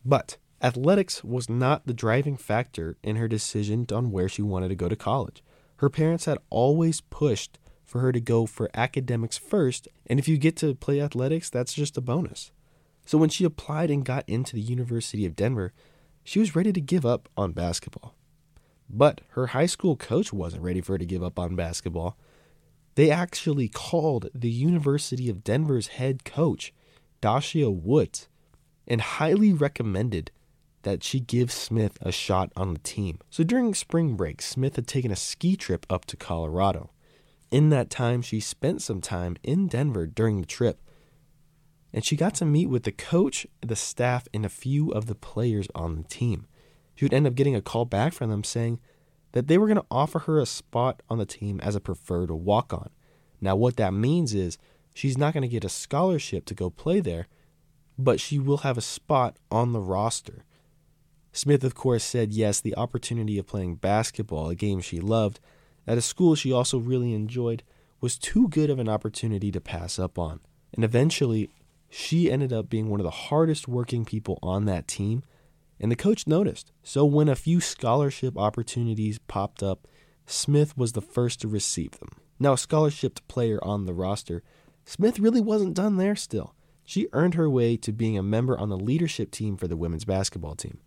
But 0.05 0.37
athletics 0.63 1.25
was 1.25 1.51
not 1.51 1.87
the 1.87 1.95
driving 1.95 2.37
factor 2.37 2.97
in 3.03 3.17
her 3.17 3.29
decision 3.29 3.87
on 3.93 4.11
where 4.11 4.29
she 4.29 4.43
wanted 4.43 4.69
to 4.69 4.75
go 4.77 4.89
to 4.89 4.97
college. 4.97 5.43
Her 5.77 5.91
parents 5.91 6.25
had 6.25 6.39
always 6.51 7.01
pushed 7.01 7.59
for 7.85 8.01
her 8.01 8.13
to 8.13 8.21
go 8.21 8.47
for 8.47 8.71
academics 8.75 9.37
first, 9.37 9.89
and 10.07 10.19
if 10.19 10.29
you 10.29 10.39
get 10.39 10.57
to 10.57 10.75
play 10.75 11.01
athletics, 11.01 11.51
that's 11.51 11.75
just 11.75 11.99
a 11.99 12.01
bonus. 12.01 12.53
So 13.05 13.19
when 13.19 13.29
she 13.29 13.45
applied 13.45 13.91
and 13.91 14.05
got 14.05 14.29
into 14.29 14.55
the 14.55 14.63
University 14.63 15.27
of 15.27 15.37
Denver, 15.37 15.73
she 16.23 16.39
was 16.39 16.57
ready 16.57 16.73
to 16.73 16.81
give 16.81 17.05
up 17.05 17.29
on 17.37 17.53
basketball. 17.53 18.15
But 18.89 19.21
her 19.31 19.49
high 19.49 19.67
school 19.67 19.97
coach 19.97 20.33
wasn't 20.33 20.63
ready 20.63 20.81
for 20.81 20.93
her 20.93 20.99
to 20.99 21.07
give 21.07 21.23
up 21.23 21.39
on 21.39 21.57
basketball. 21.57 22.17
They 22.95 23.11
actually 23.11 23.69
called 23.69 24.31
the 24.35 24.51
University 24.51 25.29
of 25.29 25.45
Denver's 25.45 25.89
head 25.89 26.25
coach, 26.25 26.73
Doshia 27.21 27.75
Woods, 27.75 28.29
and 28.87 29.01
highly 29.01 29.53
recommended 29.53 30.31
that 30.83 31.03
she 31.03 31.19
give 31.19 31.51
Smith 31.51 31.99
a 32.01 32.13
shot 32.13 32.53
on 32.57 32.75
the 32.75 32.81
team. 32.81 33.19
So 33.31 33.43
during 33.43 33.75
spring 33.75 34.17
break, 34.17 34.41
Smith 34.41 34.77
had 34.77 34.87
taken 34.87 35.11
a 35.11 35.17
ski 35.17 35.57
trip 35.57 35.87
up 35.91 36.05
to 36.07 36.17
Colorado. 36.17 36.91
In 37.51 37.71
that 37.71 37.91
time, 37.91 38.23
she 38.23 38.41
spent 38.41 38.83
some 38.83 39.01
time 39.01 39.37
in 39.43 39.67
Denver 39.67 40.07
during 40.07 40.41
the 40.41 40.47
trip, 40.47 40.79
and 41.95 42.05
she 42.05 42.17
got 42.17 42.35
to 42.35 42.45
meet 42.45 42.67
with 42.67 42.83
the 42.83 42.93
coach, 42.93 43.47
the 43.61 43.77
staff, 43.77 44.27
and 44.35 44.45
a 44.45 44.49
few 44.49 44.91
of 44.91 45.07
the 45.07 45.15
players 45.15 45.69
on 45.77 45.95
the 45.95 46.03
team. 46.03 46.49
She 46.97 47.05
would 47.05 47.15
end 47.15 47.29
up 47.29 47.37
getting 47.37 47.55
a 47.55 47.63
call 47.63 47.85
back 47.85 48.13
from 48.13 48.31
them 48.31 48.43
saying 48.43 48.81
that 49.31 49.47
they 49.47 49.57
were 49.57 49.69
going 49.69 49.79
to 49.79 49.87
offer 49.93 50.19
her 50.21 50.41
a 50.41 50.45
spot 50.45 51.03
on 51.09 51.19
the 51.19 51.25
team 51.25 51.61
as 51.61 51.77
a 51.77 51.81
preferred 51.81 52.33
walk 52.33 52.73
on. 52.73 52.91
Now, 53.41 53.55
what 53.55 53.77
that 53.77 53.95
means 53.95 54.35
is 54.35 54.59
she's 54.93 55.17
not 55.17 55.35
going 55.35 55.43
to 55.43 55.49
get 55.49 55.65
a 55.65 55.69
scholarship 55.69 56.47
to 56.47 56.55
go 56.55 56.69
play 56.69 56.99
there, 56.99 57.29
but 57.97 58.19
she 58.19 58.41
will 58.41 58.59
have 58.59 58.77
a 58.77 58.83
spot 58.83 59.37
on 59.53 59.73
the 59.73 59.81
roster. 59.81 60.45
Smith, 61.33 61.63
of 61.63 61.77
course, 61.77 62.03
said 62.03 62.33
yes, 62.33 62.61
the 62.61 62.77
opportunity 62.77 63.39
of 63.39 63.47
playing 63.47 63.77
basketball, 63.77 64.49
a 64.49 64.57
game 64.57 64.81
she 64.81 64.99
loved, 64.99 65.39
at 65.87 65.99
a 65.99 66.03
school 66.03 66.35
she 66.35 66.51
also 66.51 66.77
really 66.77 67.15
enjoyed, 67.15 67.63
was 68.01 68.19
too 68.19 68.49
good 68.49 68.69
of 68.69 68.81
an 68.81 68.89
opportunity 68.89 69.53
to 69.53 69.61
pass 69.61 69.97
up 69.97 70.19
on. 70.19 70.41
And 70.73 70.85
eventually, 70.85 71.51
she 71.97 72.29
ended 72.29 72.53
up 72.53 72.69
being 72.69 72.89
one 72.89 72.99
of 72.99 73.05
the 73.05 73.11
hardest 73.11 73.69
working 73.69 74.05
people 74.05 74.37
on 74.43 74.65
that 74.65 74.89
team, 74.89 75.23
and 75.79 75.93
the 75.93 75.97
coach 75.97 76.27
noticed. 76.27 76.73
So 76.83 77.05
when 77.05 77.29
a 77.29 77.37
few 77.37 77.61
scholarship 77.61 78.37
opportunities 78.37 79.21
popped 79.21 79.63
up, 79.63 79.87
Smith 80.27 80.77
was 80.77 80.95
the 80.95 81.01
first 81.01 81.41
to 81.41 81.49
receive 81.49 81.93
them. 82.01 82.09
Now, 82.41 82.55
a 82.55 82.59
scholarship 82.59 83.21
player 83.29 83.61
on 83.63 83.87
the 83.87 83.95
roster, 83.95 84.43
Smith 84.85 85.21
really 85.21 85.41
wasn't 85.41 85.75
done 85.75 85.97
there 85.97 86.17
still. 86.17 86.57
She 86.83 87.07
earned 87.13 87.35
her 87.35 87.49
way 87.49 87.77
to 87.77 87.93
being 87.93 88.19
a 88.19 88.25
member 88.25 88.59
on 88.59 88.71
the 88.71 88.77
leadership 88.77 89.31
team 89.31 89.57
for 89.57 89.69
the 89.69 89.77
women's 89.77 90.05
basketball 90.05 90.57
team. 90.57 90.81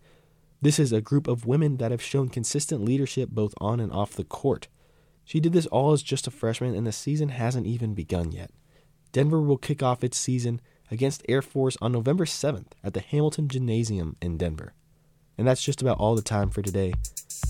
This 0.60 0.78
is 0.78 0.92
a 0.92 1.00
group 1.00 1.26
of 1.26 1.46
women 1.46 1.78
that 1.78 1.90
have 1.90 2.02
shown 2.02 2.28
consistent 2.28 2.84
leadership 2.84 3.30
both 3.30 3.54
on 3.62 3.80
and 3.80 3.90
off 3.92 4.12
the 4.12 4.24
court. 4.24 4.68
She 5.24 5.40
did 5.40 5.54
this 5.54 5.66
all 5.68 5.92
as 5.92 6.02
just 6.02 6.26
a 6.26 6.30
freshman, 6.30 6.74
and 6.74 6.86
the 6.86 6.92
season 6.92 7.30
hasn't 7.30 7.66
even 7.66 7.94
begun 7.94 8.30
yet. 8.30 8.50
Denver 9.12 9.40
will 9.40 9.56
kick 9.56 9.82
off 9.82 10.04
its 10.04 10.18
season 10.18 10.60
against 10.90 11.24
Air 11.28 11.42
Force 11.42 11.76
on 11.80 11.92
November 11.92 12.24
7th 12.24 12.72
at 12.82 12.94
the 12.94 13.00
Hamilton 13.00 13.48
Gymnasium 13.48 14.16
in 14.20 14.36
Denver. 14.36 14.74
And 15.36 15.46
that's 15.46 15.62
just 15.62 15.82
about 15.82 15.98
all 15.98 16.14
the 16.14 16.22
time 16.22 16.50
for 16.50 16.62
today. 16.62 16.94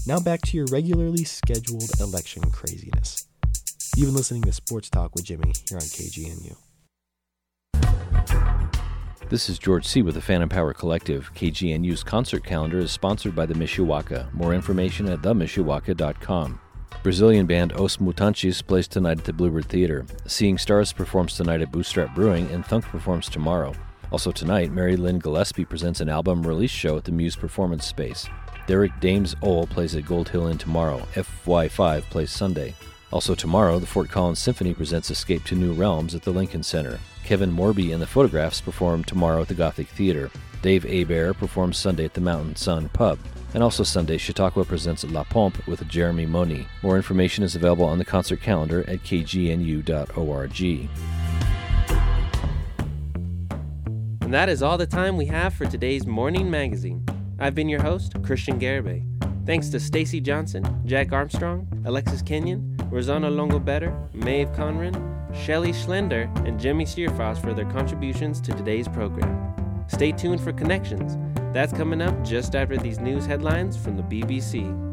Now 0.07 0.21
back 0.21 0.43
to 0.43 0.57
your 0.57 0.67
regularly 0.71 1.25
scheduled 1.25 1.91
election 2.01 2.51
craziness. 2.51 3.27
You've 3.97 4.09
been 4.09 4.17
listening 4.17 4.43
to 4.43 4.53
Sports 4.53 4.91
Talk 4.91 5.15
with 5.15 5.25
Jimmy 5.25 5.53
here 5.69 5.79
on 5.79 5.83
KGNU. 5.83 6.57
This 9.29 9.51
is 9.51 9.59
George 9.59 9.87
C. 9.87 10.01
with 10.01 10.15
the 10.15 10.23
Phantom 10.23 10.49
Power 10.49 10.73
Collective. 10.73 11.33
KGNU's 11.35 12.03
concert 12.03 12.45
calendar 12.45 12.79
is 12.79 12.91
sponsored 12.91 13.35
by 13.35 13.45
the 13.45 13.55
Mishawaka. 13.55 14.33
More 14.33 14.55
information 14.55 15.07
at 15.09 15.21
themishawaka.com. 15.21 16.61
Brazilian 17.03 17.47
band 17.47 17.73
Os 17.75 17.99
Mutantes 17.99 18.67
plays 18.67 18.89
tonight 18.89 19.19
at 19.19 19.25
the 19.25 19.33
Bluebird 19.33 19.67
Theater. 19.67 20.05
Seeing 20.27 20.59
Stars 20.59 20.93
performs 20.93 21.37
tonight 21.37 21.61
at 21.61 21.73
Bootstrap 21.73 22.15
Brewing, 22.15 22.51
and 22.51 22.67
Thunk 22.67 22.85
performs 22.85 23.29
tomorrow. 23.29 23.73
Also 24.11 24.33
tonight, 24.33 24.73
Mary 24.73 24.97
Lynn 24.97 25.19
Gillespie 25.19 25.65
presents 25.65 26.01
an 26.01 26.09
album 26.09 26.47
release 26.47 26.71
show 26.71 26.97
at 26.97 27.05
the 27.05 27.13
Muse 27.13 27.37
Performance 27.37 27.87
Space. 27.87 28.27
Derek 28.67 28.99
Dames 29.01 29.35
Owl 29.43 29.67
plays 29.67 29.95
at 29.95 30.07
Gold 30.07 30.29
Hill 30.29 30.49
Inn 30.49 30.59
tomorrow. 30.59 30.99
FY5 31.15 32.03
plays 32.03 32.31
Sunday. 32.31 32.75
Also 33.11 33.35
tomorrow, 33.35 33.79
the 33.79 33.87
Fort 33.87 34.11
Collins 34.11 34.39
Symphony 34.39 34.75
presents 34.75 35.11
Escape 35.11 35.45
to 35.45 35.55
New 35.55 35.73
Realms 35.73 36.15
at 36.15 36.23
the 36.23 36.31
Lincoln 36.31 36.63
Center. 36.63 36.99
Kevin 37.25 37.51
Morby 37.51 37.93
and 37.93 38.03
the 38.03 38.07
Photographs 38.07 38.61
perform 38.61 39.05
tomorrow 39.05 39.43
at 39.43 39.49
the 39.49 39.55
Gothic 39.55 39.89
Theater. 39.89 40.31
Dave 40.61 40.85
Abear 40.85 41.33
performs 41.33 41.79
Sunday 41.79 42.05
at 42.05 42.15
the 42.15 42.21
Mountain 42.21 42.57
Sun 42.57 42.89
Pub. 42.91 43.19
And 43.55 43.63
also 43.63 43.83
Sunday, 43.83 44.19
Chautauqua 44.19 44.65
presents 44.65 45.05
La 45.05 45.25
Pompe 45.25 45.63
with 45.67 45.87
Jeremy 45.89 46.27
Moni. 46.27 46.67
More 46.83 46.97
information 46.97 47.45
is 47.45 47.57
available 47.57 47.87
on 47.87 47.99
the 47.99 48.05
concert 48.05 48.43
calendar 48.43 48.81
at 48.89 49.03
kgnu.org. 49.03 50.61
And 54.21 54.35
that 54.35 54.51
is 54.51 54.63
all 54.63 54.77
the 54.77 54.87
time 54.87 55.17
we 55.17 55.25
have 55.27 55.55
for 55.55 55.65
today's 55.65 56.07
morning 56.07 56.51
magazine. 56.51 57.03
I've 57.39 57.55
been 57.55 57.69
your 57.69 57.81
host, 57.81 58.23
Christian 58.23 58.61
Garibay. 58.61 59.03
Thanks 59.47 59.71
to 59.71 59.81
Stacy 59.81 60.21
Johnson, 60.21 60.83
Jack 60.85 61.13
Armstrong, 61.13 61.67
Alexis 61.87 62.21
Kenyon, 62.21 62.77
Rosanna 62.91 63.31
Longobetter, 63.31 64.13
Maeve 64.13 64.53
Conran, 64.53 64.95
Shelley 65.35 65.73
Schlender, 65.73 66.27
and 66.47 66.61
Jimmy 66.61 66.85
Steerfrost 66.85 67.41
for 67.41 67.55
their 67.55 67.65
contributions 67.71 68.43
to 68.43 68.53
today's 68.53 68.89
program. 68.89 69.87
Stay 69.89 70.13
tuned 70.13 70.43
for 70.43 70.53
Connections. 70.53 71.17
That's 71.53 71.73
coming 71.73 72.03
up 72.03 72.25
just 72.25 72.55
after 72.55 72.77
these 72.77 73.01
news 73.01 73.27
headlines 73.27 73.77
from 73.77 73.97
the 73.97 74.03
BBC. 74.03 74.88